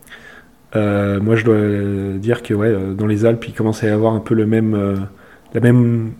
moi, 0.75 1.37
je 1.37 1.44
dois 1.44 2.18
dire 2.18 2.42
que 2.42 2.55
ouais, 2.55 2.73
dans 2.97 3.07
les 3.07 3.25
Alpes, 3.25 3.44
il 3.49 3.55
commence 3.55 3.83
à 3.83 3.88
y 3.88 3.90
avoir 3.90 4.14
un 4.14 4.20
peu 4.20 4.35
le 4.35 4.47
même, 4.47 5.07
la 5.53 5.61
même, 5.61 6.12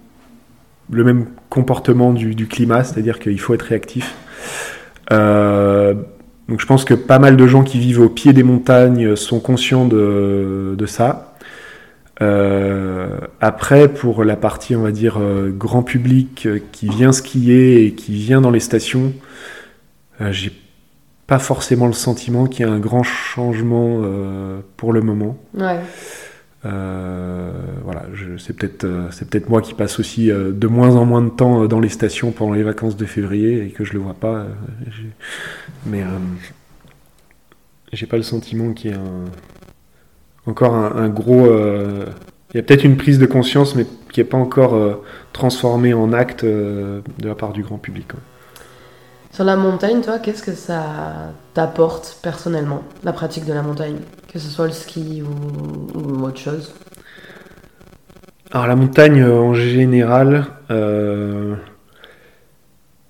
le 0.91 1.05
même 1.05 1.27
comportement 1.51 2.13
du, 2.13 2.49
climat, 2.49 2.83
c'est-à-dire 2.83 3.19
qu'il 3.21 3.41
faut 3.41 3.55
être 3.55 3.63
réactif. 3.63 4.15
Donc 6.49 6.61
je 6.61 6.67
pense 6.67 6.85
que 6.85 6.95
pas 6.95 7.19
mal 7.19 7.37
de 7.37 7.47
gens 7.47 7.63
qui 7.63 7.79
vivent 7.79 8.01
au 8.01 8.09
pied 8.09 8.33
des 8.33 8.43
montagnes 8.43 9.17
sont 9.17 9.41
conscients 9.41 9.87
de, 9.87 10.85
ça. 10.87 11.35
Euh, 12.21 13.19
après, 13.41 13.89
pour 13.89 14.25
la 14.25 14.37
partie, 14.37 14.77
on 14.77 14.83
va 14.83 14.93
dire, 14.93 15.17
euh, 15.19 15.51
grand 15.51 15.83
public 15.83 16.47
euh, 16.47 16.61
qui 16.71 16.89
vient 16.89 17.13
skier 17.13 17.87
et 17.87 17.93
qui 17.95 18.13
vient 18.15 18.41
dans 18.41 18.51
les 18.51 18.61
stations, 18.61 19.13
j'ai 20.31 20.53
pas 21.27 21.41
forcément 21.41 21.87
le 21.87 21.93
sentiment 21.93 22.47
qu'il 22.47 22.67
y 22.67 22.69
a 22.69 22.73
un 22.73 22.79
grand 22.79 23.03
changement 23.03 24.03
pour 24.77 24.93
le 24.93 25.01
moment. 25.01 25.37
Ouais. 25.55 25.81
Euh, 26.67 27.51
voilà, 27.83 28.05
c'est 28.39 28.57
peut-être 28.57 28.85
euh, 28.85 29.11
c'est 29.11 29.29
peut-être 29.29 29.51
moi 29.51 29.61
qui 29.61 29.75
passe 29.75 30.01
aussi 30.01 30.31
euh, 30.31 30.51
de 30.51 30.67
moins 30.67 30.97
en 30.97 31.05
moins 31.05 31.21
de 31.21 31.29
temps 31.29 31.67
dans 31.67 31.81
les 31.81 31.91
stations 31.91 32.31
pendant 32.31 32.55
les 32.55 32.63
vacances 32.63 32.97
de 32.97 33.05
février 33.05 33.67
et 33.67 33.69
que 33.69 33.85
je 33.85 33.93
le 33.93 33.99
vois 33.99 34.15
pas. 34.15 34.47
mais 35.87 36.03
j'ai 37.93 38.07
pas 38.07 38.17
le 38.17 38.23
sentiment 38.23 38.73
qu'il 38.73 38.93
y 38.93 38.95
a 38.95 39.01
encore 40.47 40.75
un, 40.75 41.09
gros. 41.09 41.47
Il 41.47 42.57
y 42.57 42.61
a 42.61 42.63
peut-être 42.63 42.85
une 42.85 42.97
prise 42.97 43.19
de 43.19 43.27
conscience, 43.27 43.75
mais 43.75 43.87
qui 44.11 44.21
n'est 44.21 44.25
pas 44.25 44.39
encore 44.39 45.01
transformée 45.33 45.95
en 45.95 46.13
acte 46.13 46.45
de 46.45 47.03
la 47.23 47.35
part 47.35 47.53
du 47.53 47.63
grand 47.63 47.79
public. 47.79 48.13
Sur 49.35 49.43
la 49.43 49.57
montagne, 49.57 50.01
toi, 50.01 50.21
qu'est-ce 50.21 50.45
que 50.45 50.53
ça 50.53 51.33
t'apporte 51.55 52.21
personnellement, 52.23 52.85
la 53.03 53.13
pratique 53.13 53.45
de 53.45 53.53
la 53.53 53.63
montagne? 53.63 53.97
Que 54.33 54.39
ce 54.39 54.49
soit 54.49 54.67
le 54.67 54.73
ski 54.73 55.25
ou, 55.25 56.25
autre 56.25 56.39
chose? 56.39 56.73
Alors 58.53 58.69
la 58.69 58.77
montagne 58.77 59.23
euh, 59.23 59.37
en 59.37 59.53
général, 59.53 60.47
euh, 60.71 61.57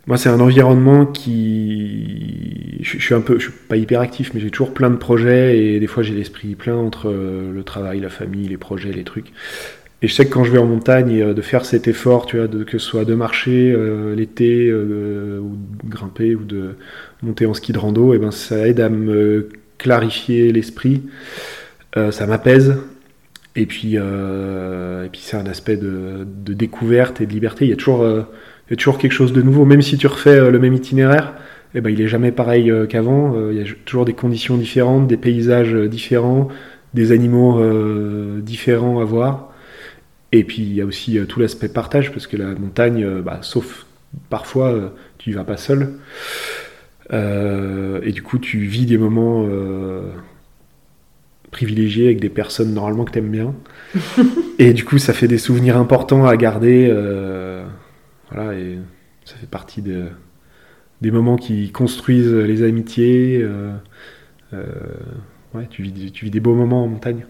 moi 0.07 0.17
c'est 0.17 0.31
un 0.31 0.41
environnement 0.41 1.05
qui... 1.05 2.79
Je, 2.81 2.99
suis 2.99 3.15
un 3.15 3.21
peu, 3.21 3.39
je 3.39 3.51
suis 3.51 3.59
pas 3.69 3.77
hyper 3.77 4.01
actif, 4.01 4.33
mais 4.33 4.41
j'ai 4.41 4.51
toujours 4.51 4.73
plein 4.73 4.89
de 4.89 4.97
projets 4.97 5.59
et 5.59 5.79
des 5.79 5.87
fois 5.87 6.03
j'ai 6.03 6.15
l'esprit 6.15 6.55
plein 6.55 6.77
entre 6.77 7.11
euh, 7.11 7.53
le 7.53 7.65
travail, 7.65 8.01
la 8.01 8.09
famille, 8.09 8.49
les 8.49 8.57
projets, 8.57 8.93
les 8.93 9.05
trucs. 9.05 9.31
Et 10.05 10.07
je 10.07 10.13
sais 10.13 10.27
que 10.27 10.35
quand 10.35 10.45
je 10.45 10.53
vais 10.53 10.59
en 10.59 10.67
montagne, 10.67 11.23
euh, 11.23 11.33
de 11.33 11.41
faire 11.41 11.65
cet 11.65 11.89
effort, 11.89 12.27
que 12.27 12.47
ce 12.73 12.79
soit 12.79 13.07
de 13.07 13.15
marcher 13.15 13.73
euh, 13.73 14.15
l'été, 14.15 14.69
euh, 14.69 15.41
ou 15.41 15.57
de 15.83 15.89
grimper, 15.89 16.35
ou 16.35 16.45
de 16.45 16.77
monter 17.23 17.47
en 17.47 17.55
ski 17.55 17.73
de 17.73 17.79
rando, 17.79 18.13
eh 18.13 18.19
ben 18.19 18.31
ça 18.31 18.69
aide 18.69 18.81
à 18.81 18.91
me 18.91 19.49
clarifier 19.79 20.53
l'esprit, 20.53 21.03
ça 21.95 22.27
m'apaise. 22.27 22.77
Et 23.57 23.65
puis, 23.67 23.97
c'est 25.15 25.37
un 25.37 25.47
aspect 25.47 25.77
de, 25.77 26.27
découverte 26.53 27.23
et 27.23 27.27
de 27.27 27.33
liberté. 27.33 27.65
Il 27.65 27.71
y, 27.71 27.73
a 27.73 27.77
toujours, 27.77 28.99
quelque 28.99 29.13
chose 29.13 29.33
de 29.33 29.41
nouveau, 29.41 29.65
même 29.65 29.81
si 29.81 29.97
tu 29.97 30.07
refais 30.07 30.51
le 30.51 30.59
même 30.59 30.75
itinéraire. 30.75 31.33
eh 31.75 31.81
ben, 31.81 31.91
il 31.91 32.01
est 32.01 32.09
jamais 32.09 32.31
pareil 32.31 32.73
qu'avant. 32.91 33.51
Il 33.51 33.57
y 33.57 33.63
a 33.63 33.65
toujours 33.85 34.05
des 34.05 34.13
conditions 34.13 34.57
différentes, 34.57 35.07
des 35.07 35.17
paysages 35.17 35.75
différents, 35.75 36.49
des 36.93 37.13
animaux 37.13 37.61
différents 38.43 39.01
à 39.01 39.05
voir. 39.05 39.54
Et 40.35 40.43
puis 40.43 40.63
il 40.63 40.75
y 40.75 40.81
a 40.81 40.85
aussi 40.85 41.17
euh, 41.17 41.27
tout 41.27 41.39
l'aspect 41.39 41.69
partage, 41.69 42.11
parce 42.11 42.27
que 42.27 42.37
la 42.37 42.47
montagne, 42.57 43.05
euh, 43.05 43.23
bah, 43.23 43.39
sauf 43.43 43.87
parfois, 44.31 44.73
euh, 44.73 44.89
tu 45.17 45.31
y 45.31 45.33
vas 45.33 45.45
pas 45.45 45.57
seul. 45.57 45.95
et 47.13 48.11
du 48.11 48.21
coup, 48.21 48.41
tu 48.41 48.59
vis 48.59 48.85
des 48.85 48.99
moments 48.99 49.49
privilégiés 51.53 52.07
avec 52.07 52.19
des 52.19 52.31
personnes 52.31 52.75
normalement 52.75 53.05
que 53.05 53.13
tu 53.13 53.21
aimes 53.21 53.31
bien. 53.31 53.55
et 54.59 54.73
du 54.73 54.85
coup, 54.85 54.99
ça 54.99 55.13
fait 55.13 55.29
des 55.29 55.39
souvenirs 55.39 55.77
importants 55.77 56.27
à 56.27 56.37
garder. 56.37 56.89
voilà, 58.33 58.55
et 58.59 58.79
ça 59.25 59.37
fait 59.37 59.47
partie 59.47 59.83
des 59.83 61.11
moments 61.13 61.37
qui 61.37 61.71
construisent 61.71 62.35
les 62.35 62.65
amitiés. 62.65 63.47
ouais, 64.53 65.69
tu 65.71 65.83
vis, 65.85 66.11
tu 66.11 66.25
vis 66.25 66.31
des 66.33 66.41
beaux 66.41 66.57
moments 66.57 66.83
en 66.83 66.89
montagne. 66.89 67.25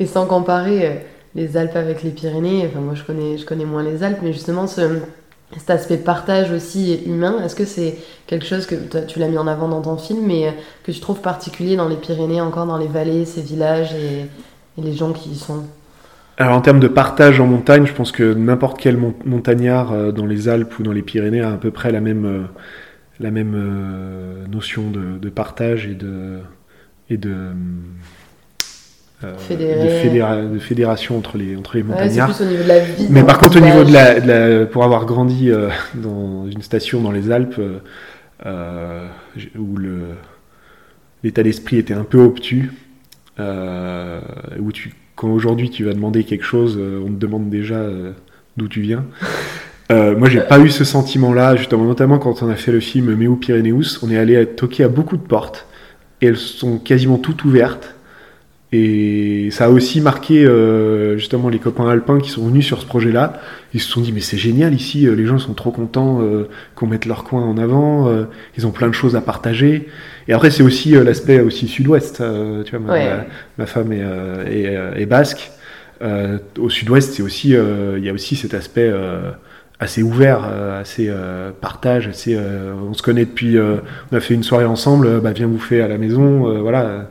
Et 0.00 0.06
sans 0.06 0.26
comparer, 0.26 1.02
les 1.34 1.56
Alpes 1.56 1.76
avec 1.76 2.02
les 2.02 2.10
Pyrénées. 2.10 2.66
Enfin, 2.66 2.80
moi, 2.80 2.94
je 2.94 3.02
connais, 3.04 3.38
je 3.38 3.44
connais 3.44 3.64
moins 3.64 3.82
les 3.82 4.02
Alpes, 4.02 4.20
mais 4.22 4.32
justement, 4.32 4.66
ce, 4.66 5.00
cet 5.58 5.70
aspect 5.70 5.98
partage 5.98 6.50
aussi 6.50 7.02
humain, 7.06 7.36
est-ce 7.44 7.54
que 7.54 7.64
c'est 7.64 7.96
quelque 8.26 8.46
chose 8.46 8.66
que 8.66 8.74
tu 9.06 9.18
l'as 9.18 9.28
mis 9.28 9.38
en 9.38 9.46
avant 9.46 9.68
dans 9.68 9.82
ton 9.82 9.96
film, 9.96 10.26
mais 10.26 10.48
euh, 10.48 10.50
que 10.84 10.92
tu 10.92 11.00
trouves 11.00 11.20
particulier 11.20 11.76
dans 11.76 11.88
les 11.88 11.96
Pyrénées, 11.96 12.40
encore 12.40 12.66
dans 12.66 12.78
les 12.78 12.86
vallées, 12.86 13.24
ces 13.24 13.42
villages 13.42 13.94
et, 13.94 14.26
les 14.80 14.94
gens 14.94 15.12
qui 15.12 15.28
y 15.28 15.36
sont? 15.36 15.64
Alors 16.38 16.56
en 16.56 16.62
termes 16.62 16.80
de 16.80 16.88
partage 16.88 17.38
en 17.40 17.46
montagne, 17.46 17.84
je 17.84 17.92
pense 17.92 18.10
que 18.10 18.32
n'importe 18.32 18.80
quel 18.80 18.96
montagnard 19.26 19.92
euh, 19.92 20.12
dans 20.12 20.24
les 20.24 20.48
Alpes 20.48 20.78
ou 20.78 20.82
dans 20.82 20.92
les 20.92 21.02
Pyrénées 21.02 21.42
a 21.42 21.52
à 21.52 21.56
peu 21.58 21.70
près 21.70 21.92
la 21.92 22.00
même, 22.00 22.24
euh, 22.24 22.42
la 23.20 23.30
même 23.30 24.46
notion 24.50 24.90
de, 24.90 25.18
de, 25.18 25.28
partage 25.28 25.86
et 25.86 25.94
de, 25.94 26.38
et 27.10 27.18
de, 27.18 27.34
euh, 29.24 30.48
de, 30.52 30.58
fédération 30.58 31.16
entre 31.16 31.38
les, 31.38 31.56
entre 31.56 31.76
les 31.76 31.82
montagnards. 31.82 32.32
Mais 33.10 33.22
par 33.22 33.38
contre, 33.38 33.58
au 33.58 33.64
niveau 33.64 33.84
de 33.84 33.92
la, 33.92 34.66
pour 34.66 34.84
avoir 34.84 35.06
grandi 35.06 35.50
euh, 35.50 35.68
dans 35.94 36.46
une 36.46 36.62
station 36.62 37.00
dans 37.00 37.12
les 37.12 37.30
Alpes, 37.30 37.60
euh, 38.46 39.08
où 39.58 39.76
le, 39.76 40.00
l'état 41.22 41.42
d'esprit 41.42 41.78
était 41.78 41.94
un 41.94 42.04
peu 42.04 42.18
obtus, 42.18 42.72
où 43.38 44.72
tu, 44.72 44.94
quand 45.14 45.28
aujourd'hui 45.28 45.70
tu 45.70 45.84
vas 45.84 45.92
demander 45.92 46.24
quelque 46.24 46.44
chose, 46.44 46.78
on 46.78 47.08
te 47.08 47.18
demande 47.18 47.50
déjà 47.50 47.80
d'où 48.56 48.68
tu 48.68 48.80
viens. 48.80 49.04
moi, 49.90 50.28
j'ai 50.28 50.40
pas 50.40 50.58
eu 50.58 50.70
ce 50.70 50.84
sentiment-là, 50.84 51.56
justement, 51.56 51.84
notamment 51.84 52.18
quand 52.18 52.42
on 52.42 52.48
a 52.48 52.56
fait 52.56 52.72
le 52.72 52.80
film 52.80 53.14
Meu 53.14 53.36
Pyrénéus, 53.36 54.02
on 54.02 54.10
est 54.10 54.18
allé 54.18 54.46
toquer 54.46 54.84
à 54.84 54.88
beaucoup 54.88 55.16
de 55.16 55.22
portes 55.22 55.66
et 56.20 56.26
elles 56.26 56.36
sont 56.36 56.78
quasiment 56.78 57.18
toutes 57.18 57.44
ouvertes. 57.44 57.94
Et 58.74 59.50
ça 59.50 59.66
a 59.66 59.68
aussi 59.68 60.00
marqué 60.00 60.46
euh, 60.46 61.18
justement 61.18 61.50
les 61.50 61.58
copains 61.58 61.88
alpins 61.90 62.18
qui 62.20 62.30
sont 62.30 62.46
venus 62.46 62.64
sur 62.64 62.80
ce 62.80 62.86
projet-là. 62.86 63.34
Ils 63.74 63.80
se 63.80 63.88
sont 63.90 64.00
dit 64.00 64.12
mais 64.12 64.20
c'est 64.20 64.38
génial 64.38 64.72
ici, 64.72 65.06
euh, 65.06 65.14
les 65.14 65.26
gens 65.26 65.38
sont 65.38 65.52
trop 65.52 65.70
contents 65.72 66.20
euh, 66.22 66.48
qu'on 66.74 66.86
mette 66.86 67.04
leur 67.04 67.24
coin 67.24 67.42
en 67.44 67.58
avant, 67.58 68.08
euh, 68.08 68.24
ils 68.56 68.66
ont 68.66 68.70
plein 68.70 68.88
de 68.88 68.94
choses 68.94 69.14
à 69.14 69.20
partager. 69.20 69.88
Et 70.26 70.32
après 70.32 70.50
c'est 70.50 70.62
aussi 70.62 70.96
euh, 70.96 71.04
l'aspect 71.04 71.40
aussi 71.40 71.68
sud-ouest. 71.68 72.22
euh, 72.22 72.62
tu 72.64 72.70
vois, 72.74 72.80
ma, 72.86 72.92
Ouais. 72.94 73.10
ma- 73.58 73.66
femme 73.66 73.92
est, 73.92 74.00
euh, 74.02 74.94
est, 74.96 75.02
est 75.02 75.06
basque. 75.06 75.50
Euh, 76.00 76.38
au 76.58 76.70
sud-ouest 76.70 77.12
c'est 77.12 77.22
aussi 77.22 77.54
euh, 77.54 77.96
il 77.98 78.04
y 78.04 78.08
a 78.08 78.12
aussi 78.14 78.36
cet 78.36 78.54
aspect 78.54 78.88
euh, 78.90 79.30
assez 79.80 80.02
ouvert, 80.02 80.48
euh, 80.50 80.80
assez 80.80 81.08
euh, 81.10 81.50
partage, 81.60 82.08
assez. 82.08 82.34
euh, 82.36 82.72
on 82.88 82.94
se 82.94 83.02
connaît 83.02 83.24
depuis, 83.26 83.58
euh, 83.58 83.76
on 84.10 84.16
a 84.16 84.20
fait 84.20 84.32
une 84.34 84.42
soirée 84.44 84.64
ensemble, 84.64 85.20
bah 85.20 85.32
viens 85.32 85.46
bouffer 85.48 85.82
à 85.82 85.88
la 85.88 85.98
maison, 85.98 86.48
euh, 86.48 86.60
voilà. 86.60 87.08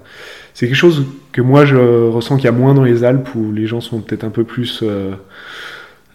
C'est 0.54 0.68
quelque 0.68 0.76
chose 0.76 1.06
que 1.32 1.42
moi 1.42 1.66
je 1.66 1.76
ressens 1.76 2.36
qu'il 2.36 2.46
y 2.46 2.50
a 2.50 2.52
moins 2.52 2.74
dans 2.74 2.84
les 2.84 3.04
Alpes 3.04 3.34
où 3.36 3.52
les 3.52 3.68
gens 3.68 3.82
sont 3.82 4.02
peut-être 4.02 4.24
un 4.24 4.30
peu 4.30 4.44
plus, 4.44 4.82
euh, 4.84 5.12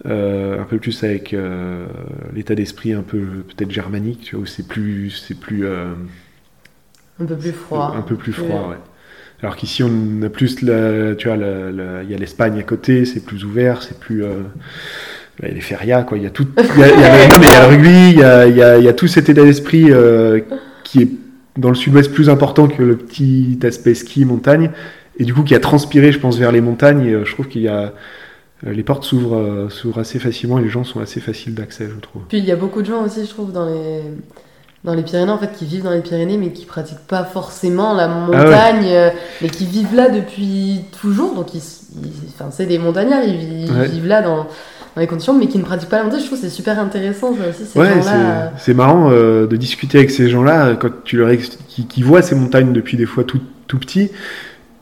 euh, 0.06 0.60
un 0.60 0.64
peu 0.64 0.78
plus 0.78 1.02
avec 1.04 1.32
euh, 1.32 1.86
l'état 2.34 2.54
d'esprit 2.54 2.92
un 2.92 3.02
peu 3.02 3.18
peut-être 3.18 3.70
germanique, 3.70 4.20
tu 4.22 4.36
vois, 4.36 4.42
où 4.42 4.46
c'est 4.46 4.66
plus, 4.66 5.10
c'est 5.26 5.38
plus, 5.38 5.66
Un 5.66 7.24
peu 7.24 7.36
plus 7.36 7.52
froid. 7.52 7.94
un 7.96 8.02
peu 8.02 8.16
plus 8.16 8.32
froid, 8.32 8.68
ouais. 8.70 8.76
Alors 9.42 9.56
qu'ici 9.56 9.82
on 9.82 10.22
a 10.22 10.30
plus, 10.30 10.62
la, 10.62 11.14
tu 11.14 11.28
vois, 11.28 11.36
il 11.36 12.10
y 12.10 12.14
a 12.14 12.18
l'Espagne 12.18 12.58
à 12.58 12.62
côté, 12.62 13.04
c'est 13.04 13.24
plus 13.24 13.44
ouvert, 13.44 13.82
c'est 13.82 13.98
plus, 13.98 14.24
il 15.38 15.46
y 15.46 15.50
a 15.50 15.54
les 15.54 15.60
ferias, 15.60 16.04
quoi. 16.04 16.16
Il 16.16 16.24
y 16.24 16.26
a 16.26 16.30
tout, 16.30 16.46
il 16.58 16.80
y 16.80 16.84
a, 16.84 16.88
il 16.88 17.00
y 17.00 17.04
a 17.04 17.26
le, 17.26 17.30
non, 17.30 17.38
mais 17.38 17.46
il 17.46 17.52
y 17.52 17.54
a 17.54 17.60
le 17.60 17.66
rugby, 17.66 18.10
il 18.10 18.18
y 18.18 18.22
a, 18.22 18.46
il 18.46 18.56
y 18.56 18.62
a, 18.62 18.78
il 18.78 18.84
y 18.84 18.88
a 18.88 18.94
tout 18.94 19.08
cet 19.08 19.28
état 19.28 19.44
d'esprit 19.44 19.90
qui 20.84 21.02
est 21.02 21.10
dans 21.56 21.68
le 21.70 21.74
sud-ouest 21.74 22.12
plus 22.12 22.28
important 22.30 22.68
que 22.68 22.82
le 22.82 22.96
petit 22.96 23.58
aspect 23.64 23.94
ski 23.94 24.24
montagne, 24.24 24.70
et 25.18 25.24
du 25.24 25.32
coup 25.34 25.42
qui 25.42 25.54
a 25.54 25.60
transpiré, 25.60 26.12
je 26.12 26.18
pense, 26.20 26.36
vers 26.38 26.52
les 26.52 26.60
montagnes. 26.60 27.04
Et, 27.06 27.12
euh, 27.12 27.24
je 27.24 27.32
trouve 27.32 27.48
qu'il 27.48 27.62
y 27.62 27.68
a 27.68 27.92
euh, 28.66 28.72
les 28.72 28.82
portes 28.82 29.04
s'ouvrent, 29.04 29.36
euh, 29.36 29.68
s'ouvrent 29.68 29.98
assez 30.00 30.18
facilement 30.18 30.58
et 30.58 30.62
les 30.62 30.68
gens 30.70 30.84
sont 30.84 31.00
assez 31.00 31.20
faciles 31.20 31.54
d'accès, 31.54 31.88
je 31.94 32.00
trouve. 32.00 32.22
Puis 32.28 32.38
il 32.38 32.44
y 32.44 32.52
a 32.52 32.56
beaucoup 32.56 32.80
de 32.82 32.86
gens 32.86 33.02
aussi, 33.04 33.24
je 33.24 33.30
trouve, 33.30 33.52
dans 33.52 33.66
les, 33.66 34.00
dans 34.84 34.94
les 34.94 35.02
Pyrénées, 35.02 35.30
en 35.32 35.38
fait, 35.38 35.52
qui 35.52 35.64
vivent 35.66 35.82
dans 35.84 35.90
les 35.90 36.00
Pyrénées, 36.00 36.36
mais 36.38 36.50
qui 36.52 36.64
pratiquent 36.64 37.06
pas 37.06 37.24
forcément 37.24 37.92
la 37.94 38.08
montagne, 38.08 38.86
euh, 38.86 39.10
mais 39.42 39.48
qui 39.48 39.66
vivent 39.66 39.94
là 39.94 40.08
depuis 40.08 40.80
toujours. 41.00 41.34
Donc, 41.34 41.54
ils, 41.54 41.58
ils- 42.02 42.28
enfin, 42.34 42.50
c'est 42.50 42.66
des 42.66 42.78
montagnards, 42.78 43.24
ils, 43.24 43.34
vi- 43.36 43.64
ils 43.66 43.72
Ouais. 43.72 43.88
vivent 43.88 44.06
là 44.06 44.22
dans, 44.22 44.46
dans 44.96 45.02
les 45.02 45.06
conditions, 45.06 45.38
mais 45.38 45.46
qui 45.46 45.58
ne 45.58 45.62
pratiquent 45.62 45.90
pas 45.90 45.98
la 45.98 46.04
montagne. 46.04 46.20
Je 46.20 46.26
trouve 46.26 46.40
que 46.40 46.44
c'est 46.46 46.50
super 46.50 46.78
intéressant, 46.80 47.34
ça 47.36 47.50
aussi, 47.50 47.70
ces 47.70 47.78
Ouais, 47.78 47.88
gens-là. 48.02 48.52
c'est- 48.56 48.72
marrant 48.74 49.10
euh, 49.12 49.46
de 49.46 49.56
discuter 49.56 49.98
avec 49.98 50.10
ces 50.10 50.28
gens-là 50.30 50.68
euh, 50.68 50.74
quand 50.74 50.88
tu 51.04 51.18
leur 51.18 51.30
qui, 51.68 51.86
qui 51.86 52.02
voient 52.02 52.22
ces 52.22 52.34
montagnes 52.34 52.72
depuis 52.72 52.96
des 52.96 53.04
fois 53.06 53.22
tout, 53.22 53.40
tout 53.68 53.78
petit 53.78 54.10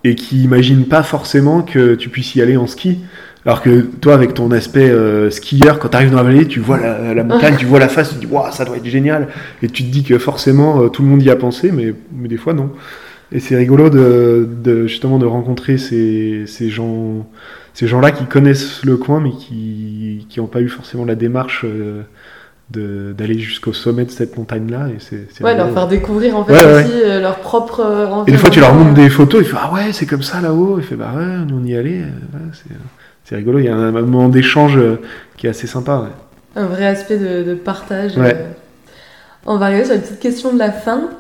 et 0.05 0.15
qui 0.15 0.43
imaginent 0.45 0.87
pas 0.87 1.03
forcément 1.03 1.63
que 1.63 1.95
tu 1.97 2.11
puisses 2.11 2.35
y 2.37 2.43
aller 2.43 2.57
en 2.57 2.67
ski. 2.69 2.99
Alors 3.47 3.61
que 3.61 3.81
toi, 3.81 4.15
avec 4.15 4.33
ton 4.35 4.51
aspect 4.53 4.89
euh, 4.89 5.31
skieur, 5.31 5.79
quand 5.79 5.89
tu 5.89 5.97
arrives 5.97 6.11
dans 6.11 6.17
la 6.19 6.23
vallée, 6.23 6.47
tu 6.47 6.61
vois 6.61 6.79
la, 6.79 7.13
la 7.13 7.25
montagne, 7.25 7.57
tu 7.59 7.67
vois 7.67 7.79
la 7.81 7.89
face, 7.89 8.11
tu 8.11 8.15
te 8.15 8.21
dis 8.21 8.27
waouh, 8.27 8.53
ça 8.53 8.65
doit 8.65 8.77
être 8.77 8.87
génial. 8.87 9.29
Et 9.63 9.69
tu 9.69 9.83
te 9.85 9.91
dis 9.91 10.03
que 10.05 10.19
forcément 10.19 10.81
euh, 10.83 10.89
tout 10.89 11.03
le 11.03 11.09
monde 11.09 11.23
y 11.23 11.31
a 11.31 11.37
pensé, 11.37 11.71
mais, 11.73 11.93
mais 12.17 12.29
des 12.29 12.37
fois 12.39 12.55
non. 12.55 12.71
Et 13.33 13.41
c'est 13.41 13.57
rigolo 13.57 13.91
de, 13.91 14.49
de 14.63 14.87
justement 14.87 15.19
de 15.19 15.27
rencontrer 15.27 15.77
ces, 15.77 16.45
ces 16.47 16.71
gens, 16.71 17.27
ces 17.75 17.87
gens-là 17.87 18.11
qui 18.13 18.25
connaissent 18.25 18.85
le 18.85 18.97
coin, 18.97 19.21
mais 19.21 19.33
qui 19.33 20.27
qui 20.31 20.41
n'ont 20.41 20.47
pas 20.47 20.61
eu 20.63 20.69
forcément 20.69 21.05
la 21.05 21.15
démarche 21.17 21.65
euh, 21.65 22.03
d'aller 22.71 23.39
jusqu'au 23.39 23.73
sommet 23.73 24.05
de 24.05 24.11
cette 24.11 24.37
montagne-là. 24.39 24.87
Ouais, 25.43 25.57
leur 25.57 25.71
faire 25.73 25.87
découvrir 25.87 26.37
en 26.37 26.45
fait 26.45 26.53
Ouais, 26.55 26.85
aussi 26.85 26.93
euh, 27.05 27.21
leur 27.21 27.37
propre 27.41 27.81
euh, 27.81 28.25
Et 28.27 28.33
des 28.33 28.39
fois, 28.39 28.49
tu 28.51 28.61
leur 28.61 28.75
montres 28.75 28.95
des 28.95 29.11
photos, 29.11 29.43
il 29.43 29.47
fait 29.49 29.57
Ah 29.61 29.73
ouais, 29.73 29.93
c'est 29.93 30.07
comme 30.07 30.23
ça 30.23 30.41
là-haut. 30.41 30.77
Il 30.79 30.85
fait 30.85 30.97
Bah 30.97 31.13
ouais, 31.15 31.45
nous 31.47 31.59
on 31.61 31.65
y 31.65 31.77
allait. 31.77 32.03
Euh, 32.03 32.39
c'est- 33.25 33.37
rigolo. 33.37 33.59
Il 33.59 33.67
y 33.67 33.69
a 33.69 33.75
un, 33.75 33.89
un 33.95 34.03
moment 34.03 34.29
d'échange 34.29 34.79
qui 35.37 35.47
est 35.47 35.51
assez 35.51 35.67
sympa. 35.67 36.07
Un 36.57 36.67
vrai 36.67 36.87
aspect 36.87 37.19
de, 37.19 37.43
de 37.43 37.55
partage. 37.55 38.13
Euh. 38.17 38.33
On 39.47 39.57
va 39.59 39.67
arriver 39.67 39.85
sur 39.85 39.95
une 39.95 40.01
petite 40.01 40.21
question 40.21 40.53
de 40.55 40.59
la 40.59 40.73
fin. 40.73 41.11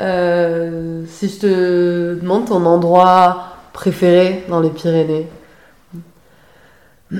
Euh, 0.00 1.02
si 1.06 1.28
je 1.28 1.38
te 1.40 2.14
demande 2.20 2.46
ton 2.46 2.64
endroit 2.66 3.56
préféré 3.72 4.44
dans 4.48 4.60
les 4.60 4.70
Pyrénées. 4.70 5.26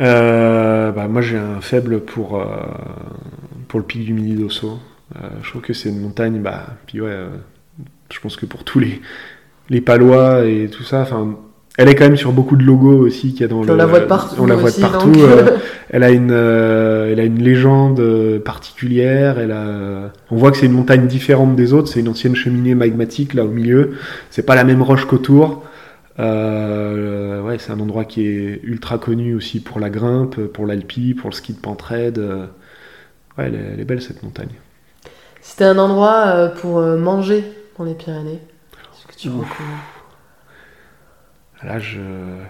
Euh, 0.00 0.92
bah, 0.92 1.08
moi, 1.08 1.20
j'ai 1.22 1.36
un 1.36 1.60
faible 1.60 2.00
pour, 2.00 2.40
euh, 2.40 2.44
pour 3.66 3.80
le 3.80 3.84
pic 3.84 4.04
du 4.04 4.12
Midi 4.12 4.34
d'Osso. 4.34 4.78
Euh, 5.16 5.28
je 5.42 5.50
trouve 5.50 5.62
que 5.62 5.72
c'est 5.72 5.88
une 5.88 6.00
montagne. 6.00 6.40
Bah, 6.40 6.66
puis 6.86 7.00
ouais, 7.00 7.16
je 8.12 8.20
pense 8.20 8.36
que 8.36 8.46
pour 8.46 8.62
tous 8.62 8.78
les, 8.78 9.00
les 9.70 9.80
Palois 9.80 10.44
et 10.44 10.68
tout 10.70 10.84
ça, 10.84 11.00
enfin. 11.00 11.36
Elle 11.76 11.88
est 11.88 11.96
quand 11.96 12.04
même 12.04 12.16
sur 12.16 12.30
beaucoup 12.30 12.56
de 12.56 12.62
logos 12.62 13.06
aussi 13.06 13.32
qu'il 13.32 13.40
y 13.40 13.44
a 13.44 13.48
dans 13.48 13.60
Puis 13.60 13.68
le. 13.68 13.74
on 13.74 13.76
la 13.76 13.86
voit 13.86 14.00
partout. 14.02 14.36
On 14.38 14.46
la 14.46 14.54
voit 14.54 14.68
aussi, 14.68 14.80
partout. 14.80 15.12
Elle 15.90 16.02
a 16.02 16.10
une, 16.10 16.30
elle 16.30 17.18
a 17.18 17.24
une 17.24 17.42
légende 17.42 18.00
particulière. 18.44 19.38
Elle 19.38 19.52
a, 19.52 20.12
on 20.30 20.36
voit 20.36 20.50
que 20.50 20.58
c'est 20.58 20.66
une 20.66 20.72
montagne 20.72 21.06
différente 21.06 21.56
des 21.56 21.72
autres. 21.72 21.88
C'est 21.88 22.00
une 22.00 22.08
ancienne 22.08 22.36
cheminée 22.36 22.74
magmatique 22.74 23.32
là 23.32 23.44
au 23.44 23.48
milieu. 23.48 23.94
C'est 24.30 24.44
pas 24.44 24.54
la 24.54 24.64
même 24.64 24.82
roche 24.82 25.06
qu'autour. 25.06 25.64
Euh, 26.18 27.42
ouais, 27.42 27.58
c'est 27.58 27.70
un 27.70 27.80
endroit 27.80 28.04
qui 28.04 28.26
est 28.26 28.60
ultra 28.64 28.98
connu 28.98 29.34
aussi 29.34 29.60
pour 29.60 29.78
la 29.78 29.90
grimpe, 29.90 30.40
pour 30.48 30.66
l'alpi, 30.66 31.14
pour 31.14 31.30
le 31.30 31.34
ski 31.34 31.52
de 31.52 31.60
pentraide. 31.60 32.18
Euh, 32.18 32.46
Ouais, 33.38 33.44
elle 33.46 33.54
est, 33.54 33.70
elle 33.74 33.80
est 33.80 33.84
belle 33.84 34.02
cette 34.02 34.22
montagne. 34.24 34.50
C'était 35.40 35.64
un 35.64 35.78
endroit 35.78 36.24
euh, 36.26 36.48
pour 36.48 36.80
manger 36.80 37.44
dans 37.78 37.84
les 37.84 37.94
Pyrénées. 37.94 38.40
Que 39.08 39.14
tu 39.16 39.28
Là, 41.62 41.78
je, 41.80 41.98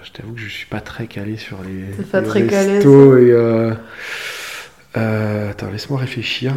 je 0.03 0.13
t'avoue 0.13 0.35
que 0.35 0.41
je 0.41 0.49
suis 0.49 0.67
pas 0.67 0.81
très 0.81 1.07
calé 1.07 1.37
sur 1.39 1.59
les, 1.63 2.05
pas 2.05 2.21
les 2.21 2.27
très 2.27 2.47
calé, 2.47 2.75
restos 2.75 3.17
et. 3.17 3.31
euh, 3.31 3.73
euh, 4.97 5.51
attends, 5.51 5.71
laisse-moi 5.71 5.99
réfléchir. 5.99 6.55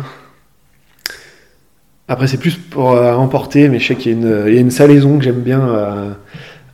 Après, 2.08 2.28
c'est 2.28 2.38
plus 2.38 2.58
pour 2.58 2.92
euh, 2.92 3.14
emporter, 3.14 3.70
mais 3.70 3.80
je 3.80 3.88
sais 3.88 3.96
qu'il 3.96 4.12
y, 4.12 4.16
a 4.16 4.18
une- 4.18 4.48
il 4.48 4.54
y 4.54 4.58
a 4.58 4.62
une 4.62 4.72
salaison 4.72 5.18
que 5.18 5.24
j'aime 5.24 5.42
bien 5.42 6.16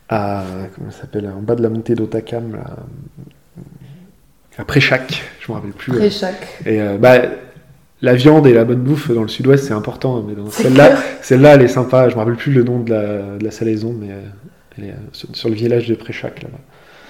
à. 0.09 0.43
Comment 0.75 0.91
ça 0.91 1.01
s'appelle 1.01 1.29
En 1.35 1.41
bas 1.41 1.55
de 1.55 1.63
la 1.63 1.69
montée 1.69 1.95
d'Otakam, 1.95 2.53
là. 2.53 2.75
À 4.59 4.65
Préchac, 4.65 5.23
je 5.39 5.51
me 5.51 5.57
rappelle 5.57 5.71
plus. 5.71 5.93
Après 5.93 6.09
chaque. 6.09 6.61
Et 6.65 6.81
euh, 6.81 6.97
bah, 6.97 7.17
la 8.01 8.15
viande 8.15 8.47
et 8.47 8.53
la 8.53 8.65
bonne 8.65 8.79
bouffe 8.81 9.11
dans 9.11 9.21
le 9.21 9.27
sud-ouest, 9.27 9.65
c'est 9.65 9.73
important. 9.73 10.23
Mais 10.27 10.33
dans 10.33 10.49
celle-là, 10.49 10.87
clair. 10.87 11.03
celle-là, 11.21 11.55
elle 11.55 11.61
est 11.61 11.67
sympa. 11.67 12.09
Je 12.09 12.15
me 12.15 12.19
rappelle 12.19 12.35
plus 12.35 12.51
le 12.51 12.63
nom 12.63 12.79
de 12.79 12.89
la, 12.89 13.37
de 13.37 13.43
la 13.43 13.51
salaison, 13.51 13.93
mais 13.93 14.11
euh, 14.11 14.21
elle 14.77 14.83
est 14.85 14.91
euh, 14.91 15.09
sur, 15.11 15.29
sur 15.35 15.49
le 15.49 15.55
village 15.55 15.87
de 15.87 15.95
Préchac 15.95 16.41
là-bas. 16.41 16.57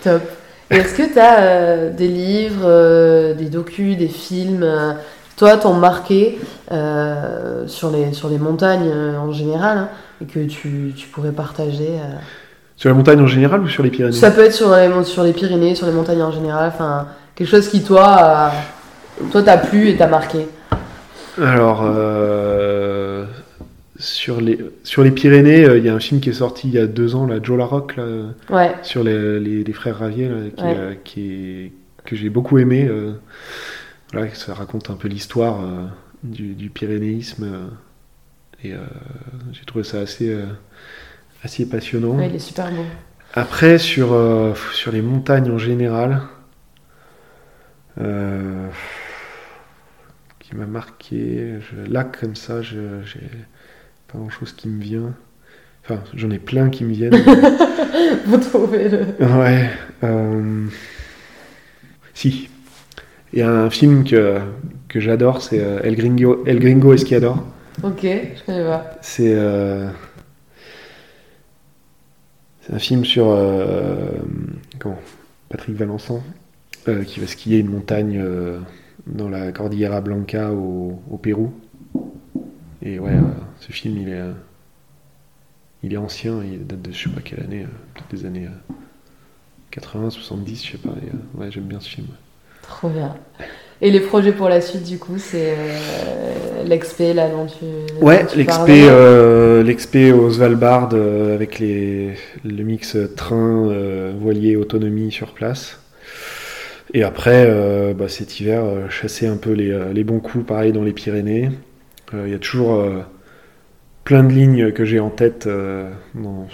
Top. 0.04 0.22
Et 0.70 0.76
est-ce 0.76 0.96
que 0.96 1.14
tu 1.14 1.20
as 1.20 1.90
des 1.90 2.10
livres, 2.10 2.66
euh, 2.66 3.34
des 3.34 3.46
docus, 3.46 3.96
des 3.96 4.10
films, 4.10 4.64
euh, 4.64 4.92
toi, 5.38 5.56
t'ont 5.56 5.76
marqué 5.76 6.40
euh, 6.72 7.68
sur, 7.68 7.92
les, 7.92 8.12
sur 8.12 8.28
les 8.28 8.40
montagnes 8.40 8.90
euh, 8.92 9.18
en 9.18 9.32
général 9.32 9.78
hein, 9.78 9.90
et 10.20 10.26
que 10.26 10.40
tu, 10.46 10.94
tu 10.98 11.08
pourrais 11.08 11.32
partager 11.32 11.92
euh? 11.92 12.16
Sur 12.78 12.90
la 12.90 12.96
montagne 12.96 13.20
en 13.22 13.28
général 13.28 13.62
ou 13.62 13.68
sur 13.68 13.82
les 13.84 13.90
Pyrénées? 13.90 14.16
Ça 14.16 14.30
peut 14.32 14.42
être 14.42 14.54
sur 14.54 14.74
les, 14.76 14.88
mon- 14.88 15.04
sur 15.04 15.24
les 15.24 15.34
Pyrénées, 15.34 15.74
sur 15.76 15.88
les 15.88 15.92
montagnes 15.92 16.22
en 16.22 16.32
général, 16.32 16.72
enfin, 16.74 17.08
quelque 17.36 17.50
chose 17.50 17.68
qui, 17.70 17.84
toi, 17.84 18.52
toi 19.32 19.42
t'a 19.42 19.58
plu 19.58 19.90
et 19.90 19.98
t'a 19.98 20.08
marqué. 20.08 20.48
Alors, 21.42 21.82
euh, 21.84 23.26
sur, 23.98 24.40
les, 24.42 24.60
sur 24.84 25.04
les 25.04 25.10
Pyrénées, 25.12 25.66
euh, 25.66 25.78
il 25.80 25.86
y 25.86 25.90
a 25.90 25.94
un 25.96 26.00
film 26.00 26.22
qui 26.22 26.30
est 26.30 26.34
sorti 26.34 26.68
il 26.68 26.74
y 26.76 26.80
a 26.80 26.86
deux 26.86 27.16
ans, 27.16 27.26
là, 27.26 27.38
Joe 27.42 27.58
Larocque, 27.58 27.96
là, 27.98 28.04
Ouais, 28.52 28.76
sur 28.84 29.04
les, 29.04 29.40
les, 29.40 29.64
les 29.64 29.74
frères 29.74 29.98
Ravier, 29.98 30.30
là, 30.30 30.36
qui, 30.56 30.64
Ouais. 30.64 30.76
euh, 30.78 30.94
qui 31.04 31.32
est- 31.32 31.72
que 32.06 32.16
j'ai 32.16 32.30
beaucoup 32.30 32.58
aimé. 32.60 32.90
voilà, 34.14 34.34
ça 34.34 34.54
raconte 34.54 34.90
un 34.92 34.94
peu 34.94 35.08
l'histoire 35.10 35.58
du, 36.24 36.54
du 36.54 36.70
pyrénéisme. 36.70 37.48
et 38.64 38.72
j'ai 39.52 39.66
trouvé 39.66 39.84
ça 39.84 40.00
assez, 40.00 40.34
assez 41.48 41.66
passionnant. 41.66 42.18
ouais, 42.18 42.28
il 42.30 42.36
est 42.36 42.40
super 42.40 42.70
beau. 42.72 42.84
Après, 43.34 43.78
sur, 43.78 44.12
euh, 44.14 44.54
sur 44.74 44.92
les 44.92 45.02
montagnes 45.02 45.50
en 45.50 45.58
général, 45.58 46.22
euh, 48.02 48.68
qui 50.40 50.56
m'a 50.56 50.66
marqué, 50.66 51.56
je- 51.62 51.90
là 51.92 52.04
comme 52.04 52.36
ça, 52.36 52.62
je 52.62 53.02
j'ai 53.06 53.30
pas 54.12 54.18
grand 54.18 54.30
chose 54.30 54.52
qui 54.54 54.68
me 54.68 54.82
vient. 54.82 55.14
Enfin, 55.84 56.02
j'en 56.14 56.30
ai 56.32 56.40
plein 56.40 56.70
qui 56.70 56.84
me 56.84 56.92
viennent. 56.94 57.16
Vous 58.26 58.38
trouvez 58.38 58.90
le. 58.90 59.00
ouais. 59.40 59.70
euh, 60.04 60.66
si. 62.14 62.50
Il 63.34 63.40
y 63.40 63.42
a 63.42 63.50
un 63.52 63.70
film 63.70 64.04
que, 64.06 64.38
que 64.88 65.00
j'adore, 65.02 65.42
c'est 65.42 65.58
El 65.58 65.96
Gringo, 65.96 66.44
El 66.46 66.60
Gringo 66.60 66.94
Esquiador. 66.94 67.46
Ok, 67.84 68.02
je 68.04 68.44
connais 68.46 68.64
pas. 68.64 68.92
C'est 69.02 69.34
euh, 69.36 69.90
c'est 72.68 72.74
un 72.74 72.80
film 72.80 73.06
sur 73.06 73.30
euh, 73.30 74.12
comment 74.78 75.00
Patrick 75.48 75.76
Valençon 75.78 76.22
euh, 76.90 77.06
qui 77.06 77.22
va 77.22 77.28
skier 77.28 77.60
une 77.60 77.70
montagne 77.70 78.20
euh, 78.22 78.60
dans 79.06 79.30
la 79.30 79.54
Cordillera 79.54 80.02
Blanca 80.02 80.52
au, 80.52 81.18
Pérou. 81.22 81.54
Et 82.82 83.00
ouais, 83.00 83.18
ce 83.60 83.72
film 83.72 83.98
il 83.98 84.10
est 84.10 84.22
il 85.84 85.94
est 85.94 85.98
ancien, 85.98 86.44
il 86.44 86.68
date 86.68 86.82
de 86.82 86.92
je 86.92 87.04
sais 87.04 87.10
pas 87.10 87.22
quelle 87.22 87.42
année, 87.42 87.66
peut-être 87.94 88.10
des 88.12 88.26
années 88.26 88.50
80, 89.72 90.10
70, 90.10 90.66
je 90.66 90.72
sais 90.72 90.78
pas. 90.78 90.94
ouais, 91.36 91.52
j'aime 91.52 91.66
bien 91.66 91.80
ce 91.80 91.90
film. 91.90 92.08
Trop 92.64 92.90
bien. 92.90 93.16
Et 93.82 93.92
les 93.92 94.00
projets 94.00 94.32
pour 94.32 94.50
la 94.50 94.62
suite, 94.62 94.84
du 94.84 94.98
coup, 94.98 95.18
c'est 95.18 95.56
l'expé, 96.66 97.14
l'aventure 97.14 97.68
Ouais, 98.02 98.26
l'expé, 98.36 98.88
euh, 98.90 100.14
au 100.14 100.32
Svalbard 100.32 100.90
avec 100.94 101.60
les, 101.60 102.16
le 102.44 102.64
mix 102.64 102.98
train, 103.16 103.72
voilier, 104.20 104.56
autonomie 104.56 105.12
sur 105.12 105.34
place. 105.34 105.80
Et 106.94 107.04
après, 107.04 107.46
euh, 107.48 107.94
bah, 107.94 108.08
cet 108.08 108.40
hiver, 108.40 108.64
euh, 108.64 108.90
chasser 108.90 109.28
un 109.28 109.38
peu 109.38 109.52
les, 109.52 109.72
euh, 109.72 109.92
les, 109.92 110.04
bons 110.04 110.20
coups, 110.20 110.46
pareil 110.46 110.72
dans 110.72 110.84
les 110.84 110.94
Pyrénées. 110.94 111.52
Il 112.14 112.30
y 112.30 112.34
a 112.34 112.40
toujours 112.40 112.90
plein 114.06 114.24
de 114.24 114.32
lignes 114.32 114.72
que 114.72 114.86
j'ai 114.86 115.02
en 115.02 115.10
tête 115.10 115.46
dans, 116.16 116.48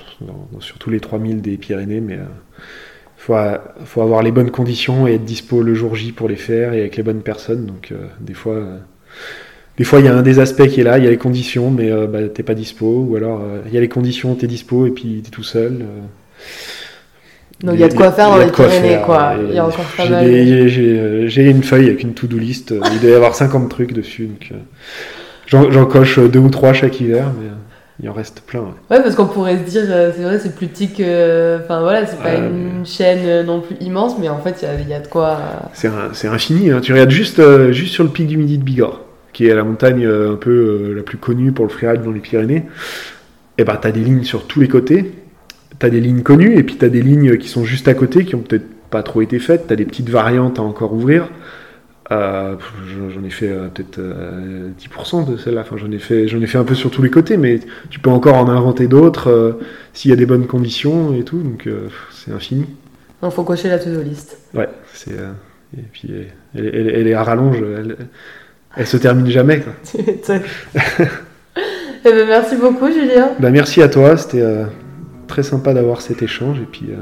sur 0.60 0.80
tous 0.80 0.90
les 0.90 1.00
3000 1.00 1.44
des 1.44 1.58
Pyrénées, 1.58 2.02
mais 2.02 2.18
il 3.24 3.26
faut, 3.26 3.36
faut, 3.86 4.02
avoir 4.02 4.22
les 4.22 4.32
bonnes 4.32 4.52
conditions 4.52 5.08
et 5.08 5.16
être 5.16 5.24
dispo 5.26 5.62
le 5.62 5.74
jour 5.74 5.96
J 5.96 6.12
pour 6.12 6.28
les 6.28 6.36
faire 6.36 6.74
et 6.74 6.82
avec 6.82 6.98
les 6.98 7.04
bonnes 7.04 7.22
personnes. 7.22 7.66
Donc 7.66 7.94
des 8.20 8.34
fois, 8.34 8.62
des 9.78 9.86
fois 9.86 10.00
il 10.00 10.06
y 10.06 10.10
a 10.10 10.16
un 10.16 10.22
des 10.22 10.40
aspects 10.40 10.68
qui 10.68 10.82
est 10.82 10.84
là, 10.84 10.98
il 10.98 11.06
y 11.06 11.08
a 11.08 11.10
les 11.10 11.18
conditions, 11.18 11.72
mais 11.72 11.90
bah, 12.08 12.28
t'es 12.28 12.44
pas 12.44 12.54
dispo, 12.54 13.06
ou 13.10 13.16
alors 13.16 13.42
il 13.66 13.74
y 13.74 13.78
a 13.78 13.82
les 13.82 13.88
conditions, 13.88 14.36
t'es 14.36 14.48
dispo 14.48 14.86
et 14.88 14.92
puis 14.92 15.22
t'es 15.24 15.32
tout 15.32 15.44
seul. 15.44 15.86
Donc 17.64 17.76
il 17.76 17.80
y 17.80 17.84
a 17.84 17.88
de 17.88 17.94
quoi 17.94 18.12
faire 18.12 18.30
dans 18.30 18.38
les 18.38 18.52
Pyrénées, 18.52 19.00
quoi. 19.06 19.36
Il 19.48 19.56
y 19.56 19.58
a 19.58 19.66
encore 19.66 19.86
pas 19.96 20.10
mal. 20.10 20.28
J'ai 20.68 21.50
une 21.50 21.64
feuille 21.64 21.86
avec 21.86 22.04
une 22.04 22.14
to-do 22.14 22.38
list. 22.38 22.74
Il 22.94 23.00
doit 23.00 23.10
y 23.10 23.14
avoir 23.14 23.36
50 23.36 23.70
trucs 23.70 23.94
dessus. 23.94 24.30
Euh, 24.52 24.56
j'en 25.48 25.86
coche 25.86 26.20
deux 26.20 26.40
ou 26.40 26.50
trois 26.50 26.74
chaque 26.74 27.00
hiver, 27.00 27.32
mais 27.40 27.48
euh, 27.48 27.54
il 28.04 28.10
en 28.10 28.14
reste 28.14 28.42
plein. 28.42 28.62
Ouais, 28.92 29.02
parce 29.02 29.16
qu'on 29.16 29.26
pourrait 29.26 29.58
se 29.58 29.64
dire, 29.64 29.84
euh, 29.88 30.12
c'est 30.16 30.22
vrai, 30.22 30.38
c'est 30.38 30.56
plus 30.56 30.68
petit 30.68 30.94
que. 30.94 31.60
Enfin 31.64 31.80
voilà, 31.82 32.06
c'est 32.06 32.22
pas 32.22 32.36
une 32.36 32.86
chaîne 32.86 33.46
non 33.46 33.62
plus 33.62 33.78
immense, 33.80 34.16
mais 34.20 34.30
en 34.30 34.40
fait, 34.40 34.64
il 34.84 34.90
y, 34.90 34.94
a 34.94 35.00
de 35.00 35.08
quoi. 35.08 35.40
C'est 35.74 36.28
infini. 36.28 36.70
Hein. 36.70 36.82
Tu 36.82 36.94
regardes 36.94 37.10
juste, 37.10 37.42
juste 37.72 37.94
sur 37.94 38.04
le 38.04 38.10
pic 38.12 38.28
du 38.28 38.38
Midi 38.38 38.60
de 38.60 38.64
Bigorre, 38.64 39.02
qui 39.32 39.48
est 39.48 39.56
la 39.56 39.64
montagne 39.64 40.06
un 40.06 40.36
peu 40.36 40.94
la 40.96 41.02
plus 41.02 41.18
connue 41.18 41.52
pour 41.52 41.66
le 41.66 41.72
freeride 41.72 42.04
dans 42.04 42.12
les 42.12 42.20
Pyrénées. 42.20 42.64
Et 43.56 43.62
eh 43.62 43.64
bah, 43.64 43.74
ben, 43.74 43.80
t'as 43.84 43.92
des 43.92 44.02
lignes 44.02 44.24
sur 44.24 44.48
tous 44.48 44.60
les 44.60 44.68
côtés 44.68 45.12
tu 45.80 45.86
as 45.86 45.90
des 45.90 46.02
lignes 46.02 46.22
connues 46.22 46.58
et 46.58 46.64
puis 46.64 46.78
tu 46.78 46.86
as 46.86 46.90
des 46.90 47.02
lignes 47.02 47.38
qui 47.38 47.48
sont 47.48 47.64
juste 47.66 47.88
à 47.88 47.94
côté 47.94 48.26
qui 48.26 48.36
ont 48.36 48.40
peut-être 48.40 48.66
pas 48.90 49.04
trop 49.04 49.22
été 49.22 49.40
faites. 49.40 49.68
Tu 49.68 49.74
as 49.74 49.76
des 49.76 49.86
petites 49.86 50.10
variantes 50.10 50.60
à 50.60 50.62
encore 50.62 50.94
ouvrir. 50.94 51.28
Euh, 52.14 52.56
j'en 53.14 53.24
ai 53.24 53.30
fait 53.30 53.50
euh, 53.50 53.68
peut-être 53.68 54.00
10% 54.00 54.00
euh, 54.00 55.32
de 55.32 55.38
celles-là. 55.38 55.62
Enfin, 55.62 55.78
j'en 55.78 55.92
ai 55.92 56.00
fait, 56.00 56.28
j'en 56.28 56.42
ai 56.42 56.48
fait 56.48 56.58
un 56.58 56.64
peu 56.64 56.76
sur 56.76 56.92
tous 56.92 57.02
les 57.02 57.10
côtés, 57.10 57.38
mais 57.38 57.60
tu 57.90 58.00
peux 58.00 58.10
encore 58.10 58.36
en 58.36 58.50
inventer 58.50 58.88
d'autres 58.88 59.60
s'il 59.94 60.12
y 60.12 60.14
a 60.14 60.18
des 60.18 60.26
bonnes 60.26 60.48
conditions 60.48 61.14
et 61.14 61.24
tout. 61.24 61.42
Donc 61.42 61.68
c'est 62.12 62.32
infini. 62.32 62.66
Il 63.22 63.32
faut 63.32 63.44
cocher 63.44 63.70
la 63.70 63.80
to-do 63.80 64.02
list. 64.02 64.38
Ouais, 64.54 64.70
c'est 64.94 65.16
et 65.76 65.82
puis 65.92 66.12
elle, 66.56 67.08
est 67.08 67.14
à 67.14 67.24
rallonge. 67.24 67.58
Elle, 67.62 67.96
elle 68.76 68.88
se 68.88 68.98
termine 68.98 69.28
jamais. 69.28 69.62
Quoi. 69.62 69.74
eh 70.76 72.04
ben, 72.04 72.28
merci 72.28 72.56
beaucoup, 72.58 72.92
Julien. 72.92 73.32
Bah, 73.40 73.50
merci 73.50 73.82
à 73.82 73.88
toi. 73.88 74.18
C'était 74.18 74.44
très 75.28 75.44
sympa 75.44 75.74
d'avoir 75.74 76.02
cet 76.02 76.22
échange. 76.22 76.60
Et 76.60 76.68
puis, 76.72 76.88
euh, 76.90 76.98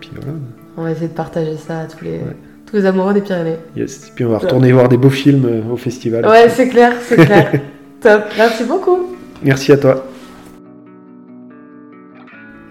puis 0.00 0.10
voilà. 0.14 0.32
On 0.76 0.82
va 0.82 0.92
essayer 0.92 1.08
de 1.08 1.12
partager 1.12 1.56
ça 1.56 1.80
à 1.80 1.84
tous 1.86 2.04
les, 2.04 2.20
tous 2.66 2.76
les 2.76 2.86
amoureux 2.86 3.14
des 3.14 3.20
Pyrénées. 3.20 3.56
Yes. 3.76 4.08
Et 4.08 4.12
puis 4.14 4.24
on 4.24 4.30
va 4.30 4.38
retourner 4.38 4.72
voir 4.72 4.88
des 4.88 4.96
beaux 4.96 5.10
films 5.10 5.46
euh, 5.46 5.72
au 5.72 5.76
festival. 5.76 6.26
Ouais, 6.26 6.48
c'est 6.48 6.68
clair, 6.68 6.92
c'est 7.06 7.16
clair. 7.16 7.52
Top. 8.00 8.24
Merci 8.36 8.64
beaucoup. 8.64 9.16
Merci 9.42 9.72
à 9.72 9.76
toi. 9.76 10.06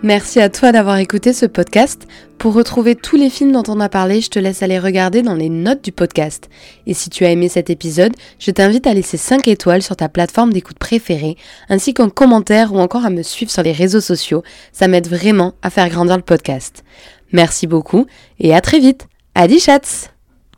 Merci 0.03 0.39
à 0.39 0.49
toi 0.49 0.71
d'avoir 0.71 0.97
écouté 0.97 1.33
ce 1.33 1.47
podcast. 1.47 2.05
Pour 2.37 2.53
retrouver 2.53 2.93
tous 2.93 3.15
les 3.15 3.31
films 3.31 3.53
dont 3.53 3.63
on 3.67 3.79
a 3.79 3.89
parlé, 3.89 4.21
je 4.21 4.29
te 4.29 4.37
laisse 4.37 4.61
aller 4.61 4.77
regarder 4.77 5.23
dans 5.23 5.33
les 5.33 5.49
notes 5.49 5.83
du 5.83 5.91
podcast. 5.91 6.47
Et 6.85 6.93
si 6.93 7.09
tu 7.09 7.25
as 7.25 7.31
aimé 7.31 7.49
cet 7.49 7.71
épisode, 7.71 8.13
je 8.37 8.51
t'invite 8.51 8.85
à 8.85 8.93
laisser 8.93 9.17
5 9.17 9.47
étoiles 9.47 9.81
sur 9.81 9.95
ta 9.95 10.07
plateforme 10.07 10.53
d'écoute 10.53 10.77
préférée, 10.77 11.37
ainsi 11.69 11.95
qu'un 11.95 12.09
commentaire 12.09 12.71
ou 12.71 12.77
encore 12.77 13.03
à 13.03 13.09
me 13.09 13.23
suivre 13.23 13.51
sur 13.51 13.63
les 13.63 13.71
réseaux 13.71 14.01
sociaux. 14.01 14.43
Ça 14.73 14.87
m'aide 14.87 15.07
vraiment 15.07 15.53
à 15.63 15.71
faire 15.71 15.89
grandir 15.89 16.17
le 16.17 16.23
podcast. 16.23 16.83
Merci 17.31 17.65
beaucoup 17.65 18.05
et 18.39 18.53
à 18.53 18.61
très 18.61 18.79
vite. 18.79 19.07
Adi 19.35 19.59
chats 19.59 20.07